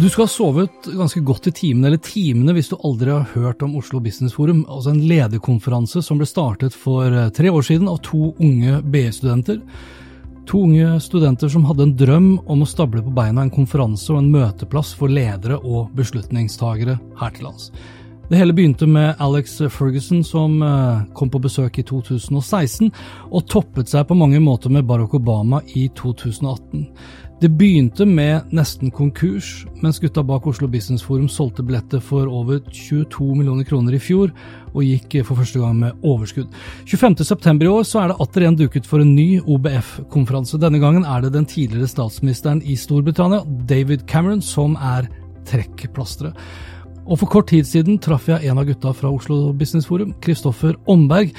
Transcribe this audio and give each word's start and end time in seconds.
Du 0.00 0.08
skal 0.08 0.22
ha 0.22 0.28
sovet 0.28 0.86
ganske 0.96 1.20
godt 1.20 1.46
i 1.46 1.50
timene, 1.52 1.90
eller 1.90 2.00
timene 2.00 2.54
hvis 2.56 2.70
du 2.70 2.76
aldri 2.88 3.10
har 3.12 3.26
hørt 3.34 3.60
om 3.66 3.74
Oslo 3.76 3.98
Business 4.00 4.32
Forum, 4.32 4.62
altså 4.64 4.94
en 4.94 5.02
lederkonferanse 5.04 6.00
som 6.06 6.16
ble 6.16 6.28
startet 6.28 6.72
for 6.72 7.04
eh, 7.04 7.28
tre 7.36 7.52
år 7.52 7.66
siden 7.66 7.90
av 7.90 7.98
to 8.06 8.30
unge 8.40 8.78
BI-studenter. 8.80 9.60
To 10.48 10.62
unge 10.70 10.96
studenter 11.04 11.52
som 11.52 11.68
hadde 11.68 11.84
en 11.84 11.94
drøm 12.00 12.30
om 12.48 12.64
å 12.64 12.70
stable 12.70 13.04
på 13.04 13.12
beina 13.12 13.44
en 13.44 13.52
konferanse 13.52 14.08
og 14.14 14.22
en 14.22 14.32
møteplass 14.32 14.94
for 14.96 15.12
ledere 15.12 15.60
og 15.60 15.92
beslutningstagere 15.98 16.96
her 17.20 17.36
til 17.36 17.50
lands. 17.50 17.68
Det 18.30 18.38
hele 18.38 18.56
begynte 18.56 18.86
med 18.88 19.20
Alex 19.20 19.58
Ferguson, 19.74 20.24
som 20.24 20.62
eh, 20.64 21.08
kom 21.12 21.28
på 21.28 21.44
besøk 21.44 21.76
i 21.76 21.84
2016, 21.84 22.88
og 23.28 23.48
toppet 23.52 23.92
seg 23.92 24.08
på 24.08 24.16
mange 24.16 24.40
måter 24.40 24.72
med 24.72 24.88
Barack 24.88 25.18
Obama 25.20 25.60
i 25.74 25.90
2018. 25.98 26.88
Det 27.40 27.48
begynte 27.56 28.04
med 28.04 28.50
nesten 28.52 28.90
konkurs, 28.92 29.62
mens 29.80 29.96
gutta 29.96 30.20
bak 30.28 30.44
Oslo 30.50 30.66
Business 30.68 31.00
Forum 31.00 31.24
solgte 31.32 31.62
billetter 31.64 32.02
for 32.04 32.28
over 32.28 32.58
22 32.68 33.30
millioner 33.32 33.64
kroner 33.64 33.96
i 33.96 34.00
fjor, 34.02 34.28
og 34.74 34.84
gikk 34.84 35.16
for 35.24 35.40
første 35.40 35.62
gang 35.62 35.78
med 35.78 36.04
overskudd. 36.04 36.50
25.9 36.84 37.64
i 37.64 37.70
år 37.70 37.86
så 37.88 38.02
er 38.02 38.12
det 38.12 38.18
atter 38.20 38.44
igjen 38.44 38.58
duket 38.60 38.90
for 38.90 39.00
en 39.00 39.14
ny 39.16 39.40
OBF-konferanse. 39.40 40.60
Denne 40.60 40.82
gangen 40.82 41.08
er 41.08 41.24
det 41.24 41.32
den 41.38 41.48
tidligere 41.48 41.88
statsministeren 41.88 42.60
i 42.60 42.76
Storbritannia, 42.76 43.40
David 43.72 44.04
Cameron, 44.04 44.44
som 44.44 44.76
er 44.76 45.08
trekkplasteret. 45.48 46.36
Og 47.08 47.22
for 47.22 47.32
kort 47.32 47.48
tid 47.54 47.64
siden 47.64 47.96
traff 48.04 48.28
jeg 48.28 48.52
en 48.52 48.60
av 48.60 48.68
gutta 48.68 48.92
fra 48.92 49.08
Oslo 49.08 49.54
Business 49.56 49.88
Forum, 49.88 50.12
Kristoffer 50.20 50.76
Omberg. 50.92 51.32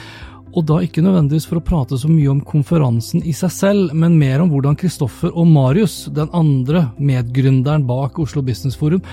Og 0.51 0.65
da 0.67 0.81
ikke 0.83 1.03
nødvendigvis 1.03 1.45
for 1.47 1.61
å 1.61 1.63
prate 1.63 1.95
så 1.99 2.09
mye 2.11 2.31
om 2.31 2.41
konferansen 2.43 3.23
i 3.23 3.31
seg 3.35 3.51
selv, 3.55 3.93
men 3.95 4.17
mer 4.19 4.43
om 4.43 4.49
hvordan 4.51 4.75
Kristoffer 4.79 5.31
og 5.31 5.47
Marius, 5.47 6.09
den 6.11 6.31
andre 6.35 6.89
medgründeren 6.99 7.85
bak 7.87 8.19
Oslo 8.19 8.43
Business 8.43 8.75
Forum, 8.79 9.03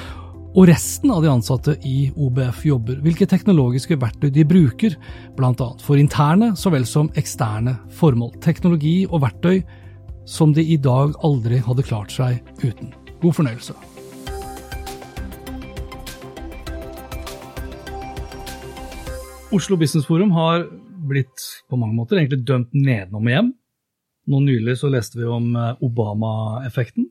og 0.59 0.67
resten 0.67 1.13
av 1.15 1.23
de 1.23 1.29
ansatte 1.31 1.77
i 1.87 2.09
OBF 2.17 2.65
jobber, 2.67 2.97
hvilke 3.05 3.29
teknologiske 3.31 3.99
verktøy 4.01 4.33
de 4.35 4.47
bruker, 4.49 4.97
bl.a. 5.37 5.69
for 5.85 6.01
interne 6.01 6.55
så 6.59 6.73
vel 6.75 6.89
som 6.89 7.13
eksterne 7.21 7.77
formål. 7.95 8.33
Teknologi 8.43 9.05
og 9.07 9.23
verktøy 9.23 9.61
som 10.29 10.51
de 10.57 10.65
i 10.65 10.81
dag 10.81 11.15
aldri 11.23 11.61
hadde 11.63 11.87
klart 11.87 12.11
seg 12.17 12.43
uten. 12.65 12.91
God 13.23 13.39
fornøyelse. 13.39 13.77
Oslo 19.55 19.79
Business 19.81 20.09
Forum 20.09 20.35
har 20.35 20.67
blitt 21.11 21.49
på 21.71 21.79
mange 21.81 21.97
måter 21.97 22.21
egentlig 22.21 22.45
dømt 22.49 22.75
nedenom 22.77 23.25
og 23.25 23.35
hjem. 23.35 23.51
Nå 24.29 24.41
nylig 24.45 24.77
så 24.81 24.91
leste 24.93 25.21
vi 25.21 25.29
om 25.29 25.51
eh, 25.57 25.85
Obama-effekten. 25.85 27.09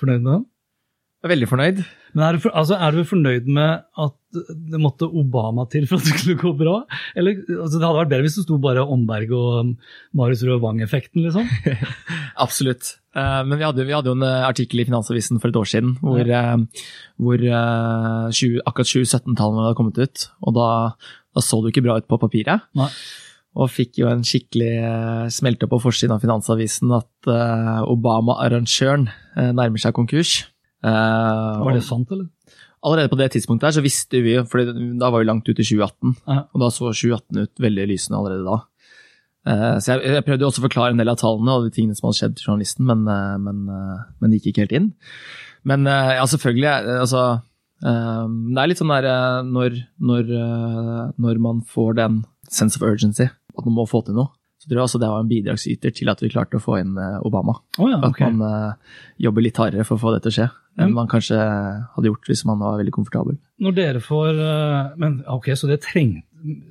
Fornøyd 0.00 0.20
med 0.20 0.32
den? 0.32 0.48
Jeg 1.22 1.28
er 1.28 1.32
veldig 1.36 1.46
fornøyd. 1.52 1.80
Men 2.12 2.24
er 2.26 2.34
du, 2.34 2.42
for, 2.42 2.52
altså, 2.58 2.76
er 2.82 2.96
du 2.96 3.04
fornøyd 3.06 3.46
med 3.54 3.84
at 4.04 4.40
det 4.72 4.80
måtte 4.82 5.06
Obama 5.06 5.68
til 5.70 5.86
for 5.86 6.00
at 6.00 6.08
det 6.08 6.18
skulle 6.18 6.40
gå 6.40 6.50
bra? 6.58 6.80
Eller, 7.14 7.38
altså, 7.46 7.78
det 7.78 7.86
hadde 7.86 8.00
vært 8.00 8.10
bedre 8.10 8.26
hvis 8.26 8.38
det 8.40 8.44
sto 8.48 8.58
bare 8.60 8.82
Omberg 8.82 9.30
og 9.38 9.52
um, 9.60 9.70
Marius 10.18 10.42
Rød 10.48 10.64
Wang-effekten, 10.64 11.22
liksom? 11.22 11.46
Absolutt. 12.44 12.96
Eh, 13.12 13.40
men 13.44 13.58
vi 13.60 13.66
hadde, 13.66 13.84
vi 13.84 13.92
hadde, 13.92 14.08
jo 14.08 14.16
en 14.16 14.24
eh, 14.24 14.44
artikkel 14.46 14.80
i 14.80 14.86
Finansavisen 14.88 15.40
for 15.40 15.52
et 15.52 15.58
år 15.60 15.68
siden 15.68 15.96
hvor, 16.00 16.22
ja. 16.24 16.54
hvor 17.20 17.42
20, 17.42 18.62
akkurat 18.64 18.88
2017-tallene 18.88 19.66
hadde 19.66 19.78
kommet 19.80 20.00
ut. 20.00 20.24
Og 20.46 20.56
da, 20.56 20.68
da, 21.36 21.44
så 21.44 21.60
det 21.60 21.74
ikke 21.74 21.84
bra 21.88 21.98
ut 22.00 22.08
på 22.08 22.20
papiret. 22.22 22.64
Nei. 22.78 22.88
Og 23.52 23.68
fikk 23.68 24.00
jo 24.00 24.08
en 24.08 24.24
skikkelig 24.24 25.28
smelte 25.34 25.68
på 25.68 25.76
forsiden 25.82 26.14
av 26.14 26.22
Finansavisen 26.24 26.94
at 26.96 27.28
Obama-arrangøren 27.84 29.10
nærmer 29.36 29.82
seg 29.82 29.92
konkurs. 29.92 30.30
Var 30.80 31.76
det 31.76 31.82
sant, 31.84 32.08
eller? 32.16 32.30
Allerede 32.82 33.12
på 33.12 33.18
det 33.20 33.28
tidspunktet 33.34 33.68
her 33.68 33.74
så 33.76 33.84
visste 33.84 34.22
vi, 34.24 34.38
for 34.48 34.72
da 34.72 35.10
var 35.12 35.20
vi 35.20 35.28
langt 35.28 35.46
ut 35.46 35.52
i 35.52 35.66
2018, 35.68 36.16
ja. 36.24 36.38
og 36.48 36.64
da 36.64 36.70
så 36.72 36.88
2018 36.88 37.44
ut 37.44 37.62
veldig 37.62 37.84
lysende 37.92 38.18
allerede 38.18 38.48
da. 38.48 38.56
Så 39.42 39.94
jeg, 39.96 40.02
jeg 40.14 40.24
prøvde 40.26 40.46
også 40.46 40.62
å 40.62 40.66
forklare 40.68 40.94
en 40.94 41.00
del 41.00 41.10
av 41.10 41.16
tallene 41.18 41.56
og 41.58 41.64
de 41.66 41.72
tingene 41.74 41.96
som 41.98 42.06
hadde 42.06 42.18
skjedd 42.20 42.36
til 42.38 42.50
journalisten, 42.50 42.86
men, 42.86 43.00
men, 43.42 43.64
men 43.66 44.30
det 44.30 44.38
gikk 44.38 44.52
ikke 44.52 44.62
helt 44.66 44.76
inn. 44.78 44.86
Men 45.66 45.88
ja, 45.88 46.22
selvfølgelig 46.30 46.68
altså, 47.02 47.24
Det 47.82 48.62
er 48.62 48.70
litt 48.70 48.78
sånn 48.78 48.94
der 48.94 49.08
når, 49.48 49.80
når, 49.98 50.30
når 51.26 51.42
man 51.42 51.64
får 51.66 51.98
den 51.98 52.22
sense 52.46 52.78
of 52.78 52.86
urgency, 52.86 53.26
at 53.26 53.66
man 53.66 53.78
må 53.80 53.88
få 53.90 54.04
til 54.06 54.14
noe, 54.20 54.30
så 54.62 54.70
tror 54.70 54.78
jeg 54.78 54.86
også 54.86 55.02
det 55.02 55.10
var 55.10 55.26
en 55.26 55.34
bidragsyter 55.34 55.98
til 55.98 56.14
at 56.14 56.22
vi 56.22 56.30
klarte 56.30 56.60
å 56.60 56.62
få 56.62 56.78
inn 56.78 56.94
Obama. 57.26 57.58
Oh 57.82 57.90
ja, 57.90 57.98
okay. 57.98 58.28
At 58.28 58.38
man 58.38 58.46
uh, 58.46 58.98
jobber 59.26 59.42
litt 59.42 59.58
hardere 59.58 59.86
for 59.88 59.98
å 59.98 60.04
få 60.04 60.14
det 60.14 60.22
til 60.22 60.36
å 60.36 60.38
skje 60.38 60.52
enn 60.80 60.94
man 60.96 61.08
kanskje 61.10 61.36
hadde 61.36 62.08
gjort 62.08 62.28
hvis 62.30 62.44
man 62.48 62.60
var 62.62 62.78
veldig 62.80 62.94
komfortabel. 62.94 63.38
Når 63.62 63.74
dere 63.76 64.02
får 64.02 64.38
Men 65.00 65.20
ok, 65.28 65.52
så 65.58 65.68
det 65.70 65.82
trengte 65.84 66.24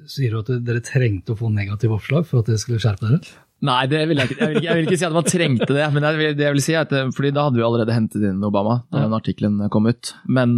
Sier 0.10 0.34
du 0.34 0.42
at 0.42 0.52
dere 0.66 0.84
trengte 0.84 1.34
å 1.34 1.40
få 1.40 1.50
negative 1.54 1.96
oppslag 1.98 2.28
for 2.28 2.42
at 2.42 2.52
dere 2.52 2.62
skulle 2.62 2.82
skjerpe 2.82 3.08
dere? 3.08 3.40
Nei, 3.62 3.84
det 3.86 4.00
vil 4.10 4.18
jeg, 4.18 4.32
ikke, 4.32 4.40
jeg, 4.40 4.54
vil, 4.56 4.66
jeg 4.66 4.78
vil 4.78 4.88
ikke 4.88 4.98
si 4.98 5.06
at 5.06 5.14
man 5.14 5.28
trengte 5.28 5.68
det. 5.70 5.84
Men 5.94 6.08
jeg, 6.08 6.32
det 6.40 6.48
jeg 6.48 6.56
vil 6.56 6.64
si 6.66 6.74
er 6.74 6.88
at, 6.88 6.96
fordi 7.14 7.30
da 7.36 7.44
hadde 7.46 7.60
vi 7.60 7.66
allerede 7.68 7.94
hentet 7.94 8.26
inn 8.26 8.42
Obama 8.48 8.80
da 8.90 9.04
den 9.04 9.14
artikkelen 9.14 9.60
kom 9.74 9.86
ut. 9.86 10.16
Men, 10.26 10.56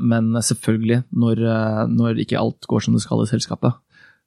men 0.00 0.30
selvfølgelig, 0.40 1.02
når, 1.12 1.42
når 1.92 2.22
ikke 2.24 2.40
alt 2.40 2.68
går 2.70 2.86
som 2.86 2.96
det 2.96 3.04
skal 3.04 3.26
i 3.26 3.28
selskapet, 3.28 3.76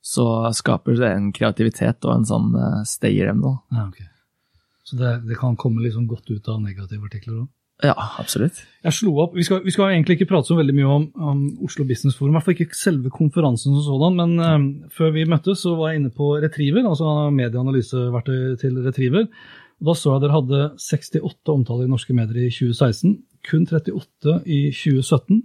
så 0.05 0.27
skaper 0.55 1.01
det 1.01 1.09
en 1.09 1.33
kreativitet 1.35 2.05
og 2.05 2.19
en 2.19 2.29
sånn 2.29 2.53
stayerevne. 2.87 3.57
Ja, 3.73 3.89
okay. 3.89 4.05
Så 4.89 4.97
det, 4.97 5.09
det, 5.25 5.35
kan 5.37 5.57
komme 5.59 5.83
liksom 5.83 6.07
godt 6.09 6.29
ut 6.29 6.47
av 6.49 6.61
negative 6.63 7.05
artikler 7.05 7.43
òg? 7.43 7.49
Ja, 7.83 7.95
absolutt. 8.19 8.57
Jeg 8.83 8.95
slo 8.95 9.13
opp, 9.23 9.35
Vi 9.35 9.45
skal, 9.47 9.61
vi 9.63 9.71
skal 9.71 9.93
egentlig 9.93 10.17
ikke 10.17 10.27
prate 10.33 10.51
så 10.51 10.57
veldig 10.57 10.75
mye 10.75 10.89
om, 10.91 11.05
om 11.15 11.39
Oslo 11.63 11.85
Business 11.87 12.17
Forum, 12.17 12.33
i 12.33 12.37
hvert 12.37 12.47
fall 12.47 12.57
ikke 12.57 12.75
selve 12.75 13.11
konferansen 13.13 13.75
som 13.77 13.85
sådan, 13.85 14.19
men 14.19 14.43
um, 14.43 14.67
før 14.91 15.13
vi 15.15 15.23
møttes 15.29 15.63
så 15.63 15.77
var 15.79 15.93
jeg 15.93 16.01
inne 16.01 16.11
på 16.15 16.33
Retriever, 16.43 16.83
altså 16.89 17.29
medieanalyseverktøy 17.35 18.59
til 18.59 18.79
Retriever. 18.83 19.27
og 19.79 19.91
Da 19.91 19.95
så 19.95 20.15
jeg 20.15 20.25
dere 20.25 20.35
hadde 20.35 20.61
68 20.75 21.55
omtaler 21.55 21.87
i 21.87 21.91
norske 21.91 22.15
medier 22.15 22.49
i 22.49 22.51
2016, 22.51 23.17
kun 23.47 23.67
38 23.67 24.39
i 24.43 24.61
2017. 24.75 25.43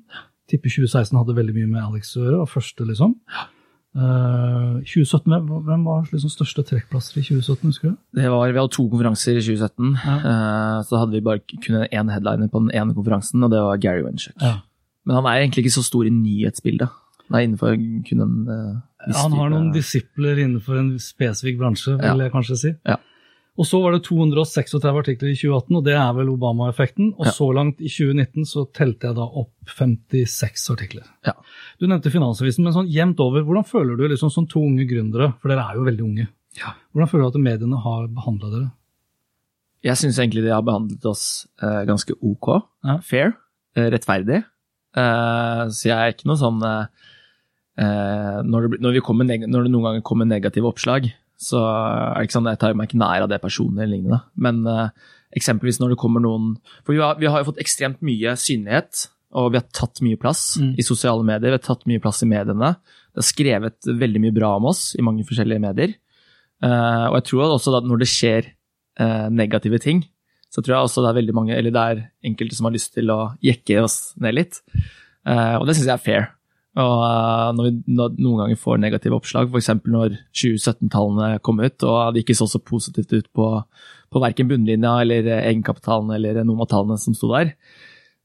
Tipper 0.50 0.74
2016 0.74 1.18
hadde 1.20 1.38
veldig 1.38 1.54
mye 1.54 1.70
med 1.70 1.84
Alex 1.86 2.16
å 2.18 2.24
gjøre, 2.26 2.42
var 2.42 2.50
første, 2.50 2.86
liksom. 2.90 3.14
Ja. 3.30 3.46
Uh, 3.94 4.80
2017, 4.82 5.46
Hvem 5.68 5.84
var 5.86 6.08
liksom 6.10 6.32
største 6.32 6.64
trekkplasser 6.66 7.20
i 7.20 7.22
2017? 7.28 7.68
husker 7.68 7.92
du? 7.92 7.96
Det 8.18 8.26
var, 8.32 8.50
Vi 8.50 8.58
hadde 8.58 8.74
to 8.74 8.88
konferanser 8.90 9.38
i 9.38 9.44
2017. 9.44 9.92
Ja. 10.02 10.16
Uh, 10.24 10.78
så 10.82 10.98
hadde 10.98 11.14
vi 11.14 11.22
bare 11.22 11.42
kun 11.46 11.84
én 11.86 12.10
headliner 12.10 12.50
på 12.50 12.64
den 12.64 12.74
ene 12.74 12.96
konferansen, 12.96 13.44
og 13.46 13.52
det 13.54 13.62
var 13.62 13.78
Gary 13.78 14.02
Winchuk. 14.02 14.34
Ja. 14.42 14.58
Men 15.06 15.20
han 15.20 15.26
er 15.30 15.44
egentlig 15.44 15.66
ikke 15.66 15.78
så 15.78 15.84
stor 15.86 16.08
i 16.08 16.10
nyhetsbildet. 16.10 16.90
Han 17.28 17.38
er 17.38 17.46
innenfor 17.46 17.78
kun 18.08 18.24
en 18.24 18.36
uh, 18.50 18.82
ja, 19.06 19.18
Han 19.22 19.38
har 19.38 19.52
noen 19.52 19.70
disipler 19.72 20.42
innenfor 20.42 20.80
en 20.80 20.94
spesifikk 20.98 21.60
bransje, 21.62 21.94
vil 22.00 22.24
jeg 22.24 22.34
kanskje 22.34 22.60
si. 22.60 22.74
Ja. 22.88 22.98
Og 23.54 23.66
så 23.70 23.78
var 23.84 23.92
det 23.94 24.00
236 24.02 24.82
artikler 24.98 25.30
i 25.30 25.36
2018, 25.38 25.76
og 25.78 25.84
det 25.86 25.92
er 25.94 26.12
vel 26.16 26.32
Obama-effekten. 26.32 27.12
Og 27.14 27.26
Ja. 27.28 27.30
så 27.36 27.46
langt 27.54 27.78
i 27.80 27.86
2019 27.86 28.42
så 28.50 28.64
telte 28.74 29.06
jeg 29.06 29.14
da 29.14 29.22
opp 29.22 29.52
56 29.70 30.70
artikler. 30.74 31.04
Ja. 31.24 31.34
Du 31.78 31.86
nevnte 31.86 32.10
Finansavisen, 32.10 32.64
men 32.64 32.72
sånn 32.74 32.90
jevnt 32.90 33.20
over, 33.22 33.44
hvordan 33.46 33.64
føler 33.68 33.96
du 33.96 34.08
liksom 34.10 34.32
som 34.32 34.46
to 34.50 34.58
unge 34.60 34.88
gründere, 34.90 35.34
for 35.38 35.48
dere 35.48 35.68
er 35.70 35.74
jo 35.78 35.84
veldig 35.86 36.02
unge, 36.02 36.28
Ja. 36.58 36.74
hvordan 36.92 37.08
føler 37.08 37.30
du 37.30 37.38
at 37.38 37.44
mediene 37.44 37.78
har 37.80 38.08
behandla 38.08 38.50
dere? 38.50 38.72
Jeg 39.84 39.96
syns 40.00 40.18
egentlig 40.18 40.42
de 40.42 40.50
har 40.50 40.62
behandlet 40.62 41.04
oss 41.06 41.46
eh, 41.62 41.84
ganske 41.84 42.10
ok. 42.22 42.62
Ja. 42.84 42.98
Fair. 42.98 43.34
eh, 43.76 43.90
rettferdig. 43.90 44.44
Eh, 44.96 45.64
så 45.70 45.82
jeg 45.90 45.94
er 45.98 46.12
ikke 46.12 46.26
noe 46.26 46.36
sånn 46.38 46.60
eh, 47.78 48.42
når, 48.42 48.68
det, 48.70 48.80
når, 48.80 49.00
kommer, 49.02 49.24
når, 49.26 49.64
det, 49.66 49.70
noen 49.72 49.82
ganger 49.88 50.02
kommer 50.06 50.24
negative 50.26 50.66
oppslag, 50.70 51.12
så 51.40 51.60
er 51.64 52.20
det 52.20 52.28
ikke 52.28 52.36
sånn, 52.36 52.48
jeg 52.52 52.60
tar 52.62 52.76
meg 52.78 52.88
ikke 52.88 53.00
nær 53.02 53.24
av 53.24 53.30
det 53.32 53.40
personlig 53.42 53.88
lignende. 53.90 54.20
Men 54.38 54.62
uh, 54.68 54.88
eksempelvis 55.34 55.80
når 55.82 55.94
det 55.94 56.00
kommer 56.00 56.22
noen 56.22 56.54
For 56.86 56.94
vi 56.94 57.02
har, 57.02 57.18
vi 57.18 57.26
har, 57.26 57.42
jo 57.42 57.50
fått 57.50 57.62
ekstremt 57.62 58.04
mye 58.06 58.36
synlighet, 58.38 59.08
og 59.34 59.50
vi 59.50 59.58
har 59.58 59.66
tatt 59.74 59.98
mye 60.06 60.20
plass 60.20 60.44
mm. 60.62 60.72
i 60.78 60.86
sosiale 60.86 61.26
medier. 61.26 61.50
Vi 61.50 61.58
har 61.58 61.66
tatt 61.66 61.86
mye 61.90 62.02
plass 62.02 62.22
i 62.22 62.30
mediene. 62.30 62.76
Det 63.10 63.22
er 63.24 63.26
skrevet 63.26 63.92
veldig 64.04 64.22
mye 64.22 64.36
bra 64.36 64.54
om 64.60 64.68
oss 64.70 64.92
i 64.94 65.02
mange 65.02 65.26
forskjellige 65.26 65.62
medier. 65.62 65.96
og 66.62 67.16
jeg 67.18 67.24
tror 67.28 67.56
også 67.56 67.74
at 67.74 67.88
når 67.90 68.04
det 68.04 68.08
skjer 68.08 68.46
negative 69.34 69.80
ting, 69.82 70.04
så 70.54 70.62
tror 70.62 70.76
jeg 70.76 70.86
også 70.86 71.02
det 71.02 71.10
er 71.10 71.18
veldig 71.18 71.34
mange, 71.34 71.56
eller 71.58 71.74
det 71.74 71.82
er 71.82 72.02
enkelte 72.30 72.54
som 72.54 72.68
har 72.68 72.74
lyst 72.76 72.92
til 72.94 73.10
å 73.10 73.18
jekke 73.42 73.80
oss 73.82 73.98
ned 74.22 74.36
litt. 74.38 74.60
Uh, 75.26 75.58
og 75.58 75.66
det 75.66 75.74
syns 75.74 75.88
jeg 75.88 75.96
er 75.96 76.04
fair. 76.04 76.26
Og 76.82 77.00
uh, 77.06 77.52
når 77.54 77.68
vi 77.68 77.94
noen 77.94 78.40
ganger 78.42 78.58
får 78.58 78.80
negative 78.82 79.18
oppslag, 79.18 79.50
f.eks. 79.50 79.70
når 79.86 80.18
2017-tallene 80.34 81.40
kom 81.46 81.62
ut, 81.62 81.86
og 81.86 82.14
det 82.14 82.24
ikke 82.24 82.38
så 82.38 82.48
så 82.50 82.58
positivt 82.58 83.14
ut 83.14 83.28
på, 83.36 83.48
på 84.10 84.22
verken 84.22 84.50
bunnlinja 84.50 84.96
eller 85.04 85.30
egenkapitalen 85.36 86.14
eller 86.16 86.42
noen 86.42 86.64
av 86.64 86.70
tallene 86.72 86.98
som 87.00 87.14
sto 87.14 87.30
der, 87.34 87.54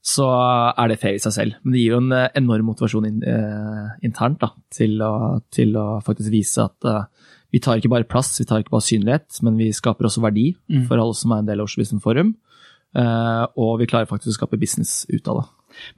så 0.06 0.26
er 0.72 0.90
det 0.90 1.02
fair 1.02 1.18
i 1.18 1.22
seg 1.22 1.36
selv. 1.36 1.60
Men 1.62 1.76
det 1.76 1.82
gir 1.84 1.94
jo 1.94 2.02
en 2.02 2.14
eh, 2.16 2.30
enorm 2.40 2.70
motivasjon 2.72 3.08
in, 3.10 3.18
eh, 3.28 3.90
internt 4.08 4.40
da, 4.42 4.54
til, 4.74 4.96
å, 5.04 5.42
til, 5.54 5.76
å, 5.78 6.00
faktisk 6.06 6.32
vise 6.34 6.64
at 6.64 6.88
vi 7.52 7.62
tar 7.62 7.80
ikke 7.80 7.92
bare 7.92 8.08
plass, 8.08 8.32
vi 8.40 8.48
tar 8.48 8.64
ikke 8.64 8.74
bare 8.76 8.86
synlighet, 8.86 9.42
men 9.46 9.58
vi 9.60 9.72
skaper 9.76 10.08
også 10.08 10.24
verdi 10.24 10.52
mm. 10.70 10.86
for 10.90 11.02
alle 11.02 11.18
som 11.18 11.34
er 11.34 11.44
en 11.44 11.50
del 11.50 11.62
av 11.62 11.70
Oslo 11.70 11.84
Business 11.84 12.06
Forum. 12.06 12.36
Eh, 12.98 13.46
og 13.60 13.80
vi 13.82 13.88
klarer 13.90 14.10
faktisk 14.10 14.34
å 14.34 14.38
skape 14.40 14.60
business 14.62 15.04
ut 15.12 15.28
av 15.30 15.42
det. 15.42 15.48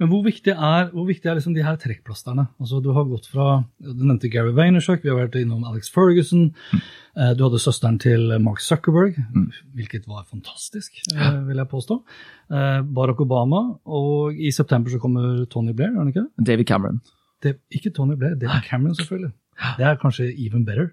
Men 0.01 0.09
hvor 0.11 0.23
viktig 0.25 0.53
er, 0.53 0.89
hvor 0.91 1.07
viktig 1.07 1.29
er 1.29 1.37
liksom 1.37 1.55
de 1.55 1.65
her 1.65 1.77
trekkplasterne? 1.81 2.47
Altså, 2.61 2.81
du 2.83 2.91
har 2.95 3.07
gått 3.09 3.29
fra 3.31 3.63
Du 3.81 4.03
nevnte 4.03 4.31
Gary 4.31 4.53
Vaynerchuk, 4.57 5.03
vi 5.03 5.11
har 5.11 5.19
vært 5.19 5.39
innom 5.39 5.65
Alex 5.69 5.91
Ferguson. 5.93 6.51
Mm. 6.71 6.83
Uh, 7.17 7.31
du 7.37 7.45
hadde 7.47 7.61
søsteren 7.63 7.99
til 8.01 8.35
Mark 8.43 8.61
Zuckerberg, 8.63 9.17
mm. 9.35 9.49
hvilket 9.79 10.07
var 10.11 10.27
fantastisk, 10.29 11.01
uh, 11.15 11.41
vil 11.47 11.61
jeg 11.61 11.71
påstå. 11.71 12.01
Barack 12.51 13.21
Obama, 13.23 13.61
og 13.87 14.35
i 14.35 14.49
september 14.51 14.91
så 14.91 14.99
kommer 14.99 15.45
Tony 15.51 15.71
Blair, 15.71 15.93
er 15.93 16.01
han 16.01 16.09
ikke? 16.11 16.25
David 16.43 16.67
Cameron. 16.67 16.97
Det, 17.43 17.55
ikke 17.71 17.93
Tony 17.95 18.17
Blair, 18.19 18.35
David 18.35 18.67
Cameron, 18.67 18.95
selvfølgelig. 18.95 19.31
Det 19.77 19.85
er 19.87 19.99
kanskje 20.01 20.27
even 20.35 20.65
better. 20.65 20.91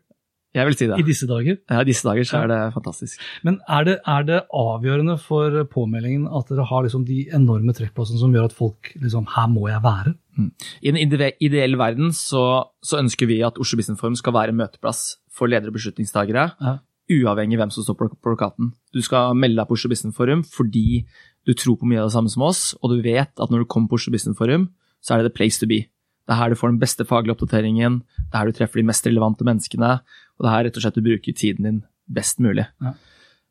Jeg 0.56 0.64
vil 0.64 0.76
si 0.78 0.86
det. 0.88 0.96
I 0.96 1.04
disse 1.04 1.26
dager? 1.28 1.58
Ja, 1.68 1.82
i 1.82 1.86
disse 1.88 2.06
dager 2.06 2.24
så 2.26 2.40
er 2.40 2.48
det 2.48 2.58
fantastisk. 2.72 3.20
Men 3.44 3.58
er 3.68 3.84
det, 3.84 3.96
er 4.08 4.24
det 4.24 4.38
avgjørende 4.56 5.18
for 5.20 5.52
påmeldingen 5.68 6.24
at 6.24 6.48
dere 6.48 6.64
har 6.70 6.86
liksom 6.86 7.04
de 7.08 7.26
enorme 7.36 7.74
trekkplassene 7.76 8.20
som 8.22 8.32
gjør 8.32 8.48
at 8.48 8.56
folk 8.56 8.90
liksom 8.96 9.28
Her 9.34 9.50
må 9.52 9.68
jeg 9.68 9.84
være? 9.84 10.14
Mm. 10.38 10.50
I 10.80 10.92
en 10.92 11.00
ideell 11.44 11.76
verden 11.78 12.12
så, 12.16 12.44
så, 12.80 13.00
ønsker 13.02 13.28
vi 13.28 13.42
at 13.44 13.58
Oslo 13.60 13.76
Business 13.76 14.00
Forum 14.00 14.16
skal 14.16 14.36
være 14.36 14.54
en 14.54 14.60
møteplass 14.62 15.18
for 15.28 15.50
ledere 15.50 15.72
og 15.72 15.76
beslutningstagere. 15.76 16.46
Ja. 16.62 16.78
Uavhengig 17.08 17.58
av 17.58 17.64
hvem 17.64 17.74
som 17.74 17.84
står 17.84 17.98
på 18.00 18.08
plakaten. 18.24 18.72
Du 18.92 19.02
skal 19.04 19.36
melde 19.36 19.60
deg 19.60 19.68
på 19.68 19.76
Oslo 19.76 19.92
Business 19.92 20.16
Forum 20.16 20.46
fordi 20.48 21.04
du 21.48 21.54
tror 21.56 21.78
på 21.80 21.88
mye 21.88 22.00
av 22.00 22.08
det 22.08 22.16
samme 22.16 22.32
som 22.32 22.44
oss, 22.48 22.72
og 22.80 22.92
du 22.92 23.04
vet 23.04 23.32
at 23.32 23.52
når 23.52 23.64
du 23.64 23.68
kommer 23.68 23.88
på 23.92 24.00
Oslo 24.00 24.12
Business 24.12 24.36
Forum, 24.36 24.70
så 25.04 25.14
er 25.14 25.22
det 25.22 25.30
the 25.30 25.36
place 25.36 25.60
to 25.60 25.68
be. 25.68 25.86
Det 26.28 26.34
er 26.34 26.42
her 26.42 26.52
du 26.52 26.58
får 26.60 26.74
den 26.74 26.80
beste 26.82 27.06
faglige 27.08 27.32
oppdateringen, 27.32 28.02
det 28.18 28.34
er 28.34 28.42
her 28.42 28.50
du 28.50 28.56
treffer 28.58 28.82
de 28.82 28.88
mest 28.90 29.06
relevante 29.08 29.46
menneskene, 29.48 29.94
og 30.38 30.46
det 30.46 30.54
er 30.54 30.66
rett 30.68 30.78
og 30.78 30.84
slett 30.84 30.98
å 31.00 31.04
bruke 31.04 31.34
tiden 31.34 31.66
din 31.66 31.78
best 32.08 32.40
mulig. 32.42 32.64
Ja. 32.82 32.94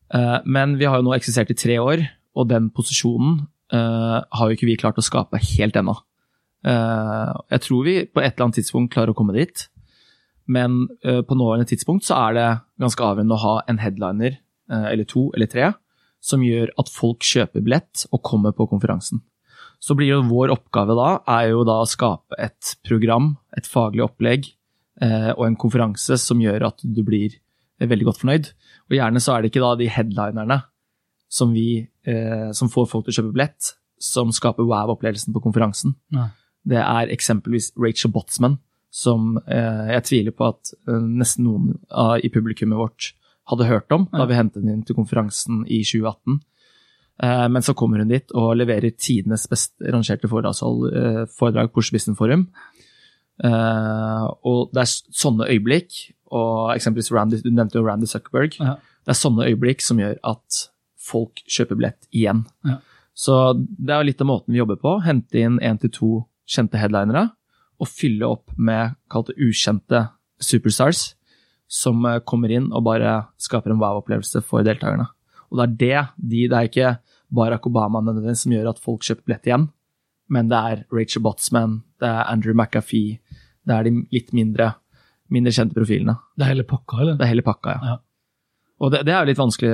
Uh, 0.08 0.40
men 0.48 0.78
vi 0.80 0.88
har 0.88 1.00
jo 1.00 1.08
nå 1.08 1.16
eksistert 1.18 1.52
i 1.52 1.58
tre 1.60 1.78
år, 1.84 2.06
og 2.38 2.48
den 2.50 2.70
posisjonen 2.74 3.42
uh, 3.76 4.24
har 4.24 4.48
jo 4.48 4.56
ikke 4.56 4.70
vi 4.70 4.78
klart 4.80 5.00
å 5.00 5.06
skape 5.06 5.42
helt 5.52 5.80
ennå. 5.80 5.98
Uh, 6.68 7.36
jeg 7.54 7.66
tror 7.68 7.84
vi 7.86 7.98
på 8.08 8.24
et 8.24 8.34
eller 8.34 8.48
annet 8.48 8.62
tidspunkt 8.62 8.94
klarer 8.96 9.12
å 9.12 9.18
komme 9.18 9.36
dit, 9.36 9.68
men 10.48 10.86
på 11.04 11.36
nåværende 11.36 11.68
tidspunkt 11.68 12.06
så 12.08 12.16
er 12.30 12.36
det 12.38 12.44
ganske 12.80 13.04
avgjørende 13.04 13.36
å 13.36 13.42
ha 13.42 13.56
en 13.68 13.82
headliner, 13.84 14.38
eller 14.72 15.04
to 15.04 15.26
eller 15.36 15.50
tre, 15.52 15.74
som 16.24 16.40
gjør 16.40 16.70
at 16.80 16.88
folk 16.88 17.26
kjøper 17.28 17.66
billett 17.66 18.06
og 18.16 18.22
kommer 18.24 18.56
på 18.56 18.70
konferansen. 18.72 19.20
Så 19.84 19.98
blir 20.00 20.14
jo 20.14 20.22
vår 20.30 20.54
oppgave 20.56 20.96
da, 20.96 21.10
er 21.36 21.50
jo 21.52 21.66
da 21.68 21.82
å 21.84 21.90
skape 21.92 22.40
et 22.40 22.78
program, 22.88 23.34
et 23.60 23.68
faglig 23.68 24.06
opplegg 24.08 24.48
og 25.38 25.44
en 25.48 25.58
konferanse 25.60 26.18
som 26.22 26.42
gjør 26.42 26.70
at 26.72 26.82
du 26.84 27.04
blir 27.06 27.36
eh, 27.36 27.88
veldig 27.90 28.10
godt 28.10 28.22
fornøyd. 28.24 28.50
Og 28.90 28.98
gjerne 28.98 29.24
så 29.24 29.36
er 29.36 29.44
det 29.44 29.52
ikke 29.52 29.66
da 29.66 29.74
de 29.80 29.90
headlinerne 29.92 30.62
som, 31.30 31.54
vi, 31.54 31.84
eh, 32.08 32.50
som 32.58 32.72
får 32.72 32.90
folk 32.92 33.08
til 33.08 33.16
å 33.16 33.18
kjøpe 33.20 33.36
billett, 33.36 33.74
som 34.02 34.32
skaper 34.34 34.68
wow-opplevelsen 34.68 35.36
på 35.36 35.44
konferansen. 35.44 35.98
Nei. 36.16 36.30
Det 36.68 36.80
er 36.82 37.14
eksempelvis 37.14 37.72
Rachel 37.80 38.12
Botsman, 38.16 38.58
som 38.94 39.38
eh, 39.46 39.94
jeg 39.94 40.08
tviler 40.10 40.36
på 40.36 40.50
at 40.52 40.74
eh, 40.74 41.00
nesten 41.22 41.48
noen 41.48 41.74
i 42.24 42.32
publikummet 42.34 42.80
vårt 42.80 43.12
hadde 43.48 43.68
hørt 43.70 43.94
om 43.96 44.08
da 44.12 44.26
vi 44.28 44.36
hentet 44.36 44.64
den 44.64 44.74
inn 44.74 44.86
til 44.88 44.98
konferansen 44.98 45.64
i 45.64 45.80
2018. 45.88 46.42
Eh, 47.24 47.48
men 47.50 47.66
så 47.66 47.74
kommer 47.78 48.02
hun 48.04 48.12
dit 48.12 48.34
og 48.38 48.56
leverer 48.60 48.94
tidenes 48.94 49.48
best 49.50 49.74
rangerte 49.82 50.30
eh, 50.30 51.24
foredrag 51.34 51.72
på 51.72 51.82
Oslo 51.82 51.98
Business 51.98 52.18
Forum. 52.20 52.48
Eh, 53.46 54.26
og 54.50 54.74
det 54.74 54.84
er 54.84 54.94
sånne 55.22 55.50
øyeblikk, 55.52 56.00
og 56.34 56.74
eksempelvis 56.74 57.12
Randy, 57.14 57.40
du 57.44 57.52
nevnte 57.52 57.80
jo 57.80 57.86
Randy 57.86 58.10
Zuckerberg, 58.10 58.58
ja. 58.60 58.78
det 59.06 59.14
er 59.14 59.20
sånne 59.20 59.48
øyeblikk 59.48 59.84
som 59.86 60.02
gjør 60.02 60.18
at 60.28 60.64
folk 61.08 61.44
kjøper 61.48 61.80
billett 61.80 62.10
igjen. 62.12 62.44
Ja. 62.68 62.80
Så 63.18 63.36
det 63.58 63.94
er 63.94 64.02
jo 64.02 64.10
litt 64.12 64.22
av 64.22 64.30
måten 64.30 64.54
vi 64.54 64.60
jobber 64.60 64.78
på. 64.82 64.98
Hente 65.06 65.40
inn 65.42 65.62
én 65.64 65.80
til 65.82 65.94
to 65.94 66.10
kjente 66.48 66.80
headlinere, 66.80 67.30
og 67.78 67.90
fylle 67.90 68.28
opp 68.28 68.54
med 68.58 68.96
kalte 69.12 69.36
ukjente 69.38 70.08
superstars, 70.42 71.14
som 71.68 72.06
kommer 72.26 72.54
inn 72.54 72.70
og 72.72 72.86
bare 72.88 73.20
skaper 73.42 73.74
en 73.74 73.82
wow-opplevelse 73.82 74.42
for 74.48 74.66
deltakerne. 74.66 75.10
Og 75.52 75.60
det 75.60 75.66
er 75.66 75.74
det, 75.82 76.04
de, 76.18 76.44
det 76.48 76.58
er 76.58 76.70
ikke 76.70 76.94
Barack 77.34 77.68
Obama 77.68 78.02
som 78.36 78.54
gjør 78.54 78.72
at 78.72 78.80
folk 78.80 79.04
kjøper 79.04 79.26
billett 79.26 79.50
igjen, 79.50 79.68
men 80.32 80.50
det 80.52 80.58
er 80.58 80.84
Rachel 80.92 81.24
Botsman, 81.24 81.82
det 82.00 82.08
er 82.08 82.32
Andrew 82.32 82.56
McAfee, 82.56 83.20
det 83.68 83.76
er 83.76 83.88
de 83.88 83.94
litt 84.16 84.34
mindre, 84.36 84.72
mindre 85.34 85.54
kjente 85.56 85.78
profilene. 85.78 86.18
Det 86.38 86.46
er 86.46 86.54
hele 86.56 86.68
pakka, 86.68 87.02
eller? 87.04 87.18
Det 87.20 87.28
er 87.28 87.34
hele 87.36 87.46
pakka, 87.46 87.76
ja. 87.76 87.96
ja. 87.96 87.98
Og 88.78 88.92
det, 88.94 89.02
det, 89.08 89.14
er 89.14 89.24
jo 89.24 89.32
litt 89.32 89.40
vanskelig, 89.42 89.72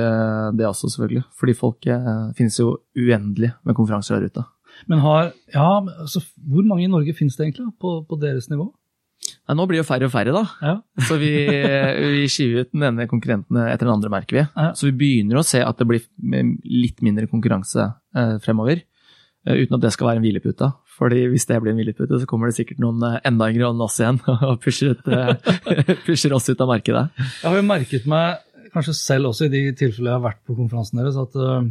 det 0.56 0.68
også, 0.68 0.90
selvfølgelig. 0.94 1.26
Fordi 1.40 1.56
folk 1.60 1.88
eh, 1.92 2.12
finnes 2.38 2.60
jo 2.62 2.70
uendelig 2.96 3.52
med 3.68 3.76
konferanser 3.76 4.16
der 4.16 4.32
ute. 4.32 4.46
Men 4.90 5.04
har, 5.04 5.34
ja, 5.54 5.68
altså, 6.02 6.24
Hvor 6.50 6.64
mange 6.66 6.88
i 6.88 6.92
Norge 6.92 7.14
finnes 7.14 7.36
det 7.38 7.46
egentlig 7.46 7.68
på, 7.84 7.98
på 8.08 8.18
deres 8.22 8.48
nivå? 8.50 8.72
Nei, 9.44 9.56
nå 9.56 9.66
blir 9.68 9.78
det 9.78 9.84
jo 9.84 9.90
færre 9.90 10.08
og 10.08 10.14
færre, 10.14 10.34
da. 10.36 10.44
Ja. 10.64 10.74
Så 11.10 11.18
vi, 11.20 11.34
vi 12.16 12.24
skiver 12.32 12.64
ut 12.64 12.72
den 12.72 12.88
ene 12.88 13.10
konkurrenten 13.12 13.60
etter 13.66 13.88
den 13.88 13.96
andre, 13.96 14.12
merker 14.14 14.40
vi. 14.40 14.46
Ja. 14.48 14.72
Så 14.78 14.90
vi 14.90 14.96
begynner 15.04 15.42
å 15.42 15.46
se 15.48 15.62
at 15.64 15.80
det 15.80 15.88
blir 15.90 16.08
litt 16.64 17.04
mindre 17.06 17.30
konkurranse 17.32 17.92
eh, 18.16 18.38
fremover. 18.44 18.84
Eh, 19.48 19.64
uten 19.64 19.78
at 19.78 19.84
det 19.84 19.94
skal 19.96 20.12
være 20.12 20.22
en 20.22 20.26
hvilepute. 20.28 20.72
Fordi 20.94 21.26
hvis 21.32 21.48
det 21.50 21.60
blir 21.62 21.74
en 21.74 21.80
hvilepute, 21.82 22.20
så 22.22 22.30
kommer 22.30 22.50
det 22.50 22.58
sikkert 22.60 22.82
noen 22.84 23.02
eh, 23.08 23.20
enda 23.28 23.50
yngre 23.52 23.72
enn 23.72 23.86
oss 23.86 24.00
igjen 24.02 24.20
og 24.50 24.58
pusher, 24.64 24.94
ut, 24.94 25.08
eh, 25.10 25.96
pusher, 26.08 26.36
oss 26.38 26.50
ut 26.52 26.62
av 26.62 26.70
markedet. 26.70 27.08
Jeg 27.18 27.48
har 27.50 27.58
jo 27.58 27.70
merket 27.70 28.10
meg, 28.10 28.44
kanskje 28.74 28.98
selv 28.98 29.32
også 29.32 29.48
i 29.48 29.54
de 29.54 29.64
tilfellene 29.78 30.14
jeg 30.14 30.20
har 30.20 30.28
vært 30.28 30.44
på 30.46 30.58
konferansen 30.58 31.02
deres, 31.02 31.18
at 31.20 31.38
uh, 31.38 31.62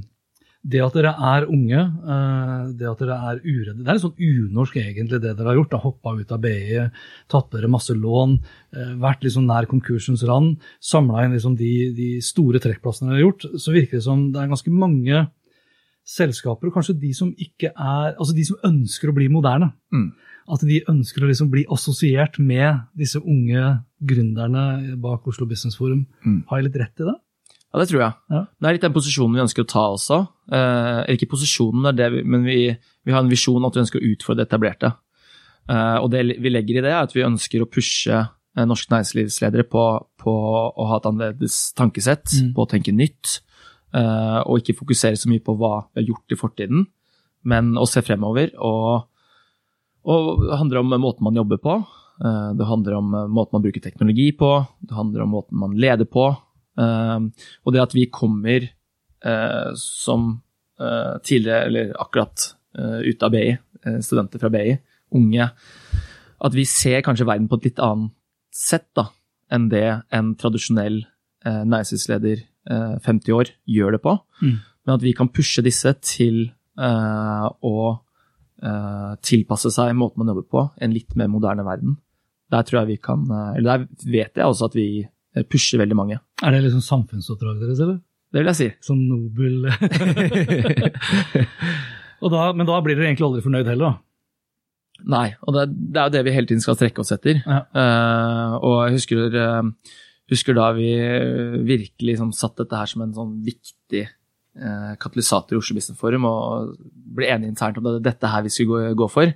det 0.62 0.78
at 0.78 0.94
dere 0.94 1.10
er 1.10 1.48
unge, 1.50 1.78
eh, 1.82 2.58
det 2.78 2.86
at 2.86 3.00
dere 3.02 3.16
er 3.18 3.40
uredde 3.42 3.82
Det 3.82 3.88
er 3.88 3.96
litt 3.96 4.04
sånn 4.04 4.28
unorsk, 4.28 4.76
egentlig, 4.78 5.18
det 5.18 5.34
dere 5.34 5.48
har 5.50 5.58
gjort. 5.58 5.74
Hoppa 5.82 6.14
ut 6.14 6.34
av 6.34 6.38
BI, 6.44 6.84
tatt 7.32 7.48
dere 7.50 7.70
masse 7.70 7.94
lån, 7.98 8.36
eh, 8.76 8.92
vært 9.02 9.26
liksom 9.26 9.48
nær 9.48 9.66
konkursens 9.66 10.22
rand, 10.22 10.60
samla 10.78 11.24
inn 11.24 11.34
liksom 11.34 11.56
de, 11.58 11.90
de, 11.96 12.10
store 12.22 12.62
trekkplassene 12.62 13.10
dere 13.10 13.18
har 13.18 13.26
gjort. 13.26 13.48
Så 13.58 13.74
virker 13.74 13.98
det 13.98 14.06
som 14.06 14.30
det 14.30 14.38
er 14.38 14.52
ganske 14.54 14.70
mange 14.70 15.26
selskaper, 16.08 16.68
og 16.68 16.76
kanskje 16.76 16.98
de 16.98 17.12
som 17.14 17.30
ikke 17.38 17.70
er 17.70 18.14
Altså 18.16 18.34
de 18.34 18.44
som 18.46 18.58
ønsker 18.66 19.10
å 19.10 19.16
bli 19.16 19.28
moderne. 19.30 19.70
Mm. 19.94 20.08
At 20.52 20.64
de 20.66 20.80
ønsker 20.90 21.22
å 21.22 21.28
liksom 21.30 21.50
bli 21.52 21.62
assosiert 21.70 22.40
med 22.42 22.88
disse 22.98 23.20
unge 23.20 23.76
gründerne 24.02 24.96
bak 25.02 25.28
Oslo 25.30 25.46
Business 25.46 25.78
Forum. 25.78 26.06
Mm. 26.26 26.42
Har 26.48 26.58
jeg 26.58 26.68
litt 26.68 26.80
rett 26.82 27.04
i 27.04 27.06
det? 27.06 27.18
Ja, 27.72 27.80
det 27.80 27.88
tror 27.88 28.02
jeg. 28.02 28.16
Ja. 28.34 28.42
Det 28.60 28.68
er 28.68 28.76
litt 28.76 28.84
den 28.84 28.94
posisjonen 28.94 29.38
vi 29.38 29.44
ønsker 29.46 29.64
å 29.64 29.70
ta 29.70 29.84
også. 29.94 30.18
Eh, 30.52 31.14
ikke 31.14 31.30
posisjonen, 31.32 31.88
det, 31.96 32.10
men 32.28 32.44
vi, 32.44 32.58
vi, 32.74 33.14
har 33.14 33.22
en 33.22 33.30
visjon 33.32 33.64
at 33.64 33.78
vi 33.78 33.82
ønsker 33.86 34.02
å 34.02 34.10
utfordre 34.10 34.42
det 34.42 34.50
etablerte. 34.50 34.92
Eh, 35.70 35.96
og 36.02 36.10
det 36.12 36.26
vi 36.42 36.52
legger 36.52 36.80
i 36.80 36.84
det, 36.84 36.92
er 36.92 37.06
at 37.06 37.16
vi 37.16 37.24
ønsker 37.24 37.64
å 37.64 37.70
pushe 37.72 38.18
eh, 38.18 38.66
norske 38.68 38.92
næringslivsledere 38.92 39.64
på, 39.72 39.86
på, 40.20 40.34
å 40.68 40.88
ha 40.90 41.00
et 41.00 41.08
annerledes 41.08 41.62
tankesett, 41.78 42.26
mm. 42.34 42.52
på 42.58 42.66
å 42.66 42.70
tenke 42.74 42.92
nytt. 42.92 43.38
Eh, 43.92 44.40
og 44.46 44.60
ikke 44.60 44.78
fokusere 44.78 45.18
så 45.20 45.30
mye 45.30 45.42
på 45.44 45.54
hva 45.60 45.86
vi 45.92 46.02
har 46.02 46.08
gjort 46.10 46.34
i 46.34 46.38
fortiden, 46.40 46.86
men 47.48 47.74
å 47.76 47.86
se 47.88 48.02
fremover. 48.04 48.54
Og, 48.62 49.08
og 50.08 50.46
det 50.46 50.60
handler 50.60 50.82
om 50.82 50.94
måten 51.02 51.26
man 51.28 51.40
jobber 51.40 51.60
på. 51.62 51.80
Eh, 52.24 52.52
det 52.58 52.68
handler 52.68 52.98
om 53.00 53.10
måten 53.32 53.58
man 53.58 53.66
bruker 53.66 53.84
teknologi 53.84 54.30
på, 54.36 54.54
det 54.80 54.96
handler 54.96 55.26
om 55.26 55.36
måten 55.36 55.60
man 55.60 55.76
leder 55.76 56.08
på. 56.08 56.30
Og 56.72 57.74
det 57.74 57.82
at 57.82 57.92
vi 57.92 58.06
kommer 58.08 58.64
eh, 58.64 59.70
som 59.76 60.40
eh, 60.80 61.18
tidligere, 61.24 61.66
eller 61.66 61.92
akkurat 62.00 62.54
eh, 62.78 62.98
ute 63.10 63.26
av 63.26 63.34
BI, 63.34 63.50
eh, 63.86 63.98
studenter 64.00 64.42
fra 64.42 64.50
BI, 64.52 64.76
unge, 65.12 65.48
at 66.42 66.56
vi 66.56 66.64
ser 66.66 67.04
kanskje 67.04 67.28
verden 67.28 67.48
på 67.50 67.60
et 67.60 67.70
litt 67.70 67.82
annet 67.82 68.14
sett 68.52 68.88
da, 68.96 69.08
enn 69.52 69.68
det 69.72 69.86
en 70.12 70.32
tradisjonell 70.40 71.02
eh, 71.44 71.62
næringslivsleder 71.62 72.40
eh, 72.40 72.48
50 72.68 73.34
år 73.34 73.50
gjør 73.66 73.96
det 73.96 74.02
på. 74.04 74.16
Mm. 74.42 74.58
Men 74.86 74.94
at 74.94 75.04
vi 75.04 75.14
kan 75.16 75.30
pushe 75.34 75.64
disse 75.64 75.92
til 76.02 76.44
eh, 76.78 77.48
å 77.48 77.76
eh, 78.62 79.12
tilpasse 79.22 79.70
seg 79.74 79.94
måten 79.98 80.22
man 80.22 80.32
jobber 80.32 80.48
på, 80.50 80.64
en 80.82 80.94
litt 80.94 81.16
mer 81.18 81.30
moderne 81.32 81.66
verden. 81.66 81.98
Der 82.52 82.66
tror 82.68 82.82
jeg 82.82 82.94
vi 82.94 83.02
kan, 83.02 83.24
eh, 83.30 83.58
eller 83.58 83.82
der 83.82 84.12
vet 84.12 84.38
jeg 84.38 84.46
også 84.46 84.70
at 84.70 84.78
vi 84.78 84.86
eh, 85.02 85.46
pusher 85.46 85.82
veldig 85.82 85.98
mange. 85.98 86.20
Er 86.42 86.54
det 86.54 86.64
liksom 86.66 86.84
samfunnsoppdraget 86.84 87.66
deres, 87.66 87.82
eller? 87.84 88.00
Det 88.32 88.40
vil 88.40 88.48
jeg 88.48 88.58
si. 88.58 88.68
Sånn 88.80 89.02
Nobel 89.10 89.68
Og 92.22 92.30
da, 92.32 92.46
Men 92.56 92.64
da 92.64 92.78
blir 92.80 92.96
dere 92.96 93.10
egentlig 93.10 93.26
aldri 93.26 93.42
fornøyd 93.44 93.68
heller, 93.68 93.92
da? 93.92 94.00
Nei, 95.12 95.28
og 95.42 95.56
det, 95.56 95.62
det 95.92 95.98
er 95.98 96.06
jo 96.06 96.14
det 96.14 96.24
vi 96.28 96.36
hele 96.36 96.48
tiden 96.48 96.62
skal 96.62 96.76
strekke 96.78 97.02
oss 97.02 97.14
etter. 97.14 97.36
Ja. 97.42 97.58
Uh, 97.74 98.52
og 98.62 98.74
jeg 98.86 98.94
husker, 99.00 99.18
eh, 99.34 99.62
husker 100.32 100.56
da 100.56 100.70
vi 100.76 100.88
virkelig 101.68 102.14
liksom 102.14 102.32
satt 102.36 102.56
dette 102.60 102.78
her 102.78 102.90
som 102.90 103.04
en 103.04 103.14
sånn 103.16 103.36
viktig 103.46 104.02
eh, 104.06 104.90
katalysator 105.02 105.56
i 105.56 105.60
Oslo 105.60 105.76
Business 105.78 106.00
Forum 106.00 106.26
og 106.28 106.74
ble 107.16 107.28
enige 107.32 107.52
internt 107.52 107.78
om 107.78 107.86
det 107.86 107.94
var 107.98 108.04
dette 108.10 108.32
her 108.32 108.44
vi 108.46 108.52
skulle 108.52 108.92
gå, 108.92 108.98
gå 109.04 109.08
for. 109.12 109.32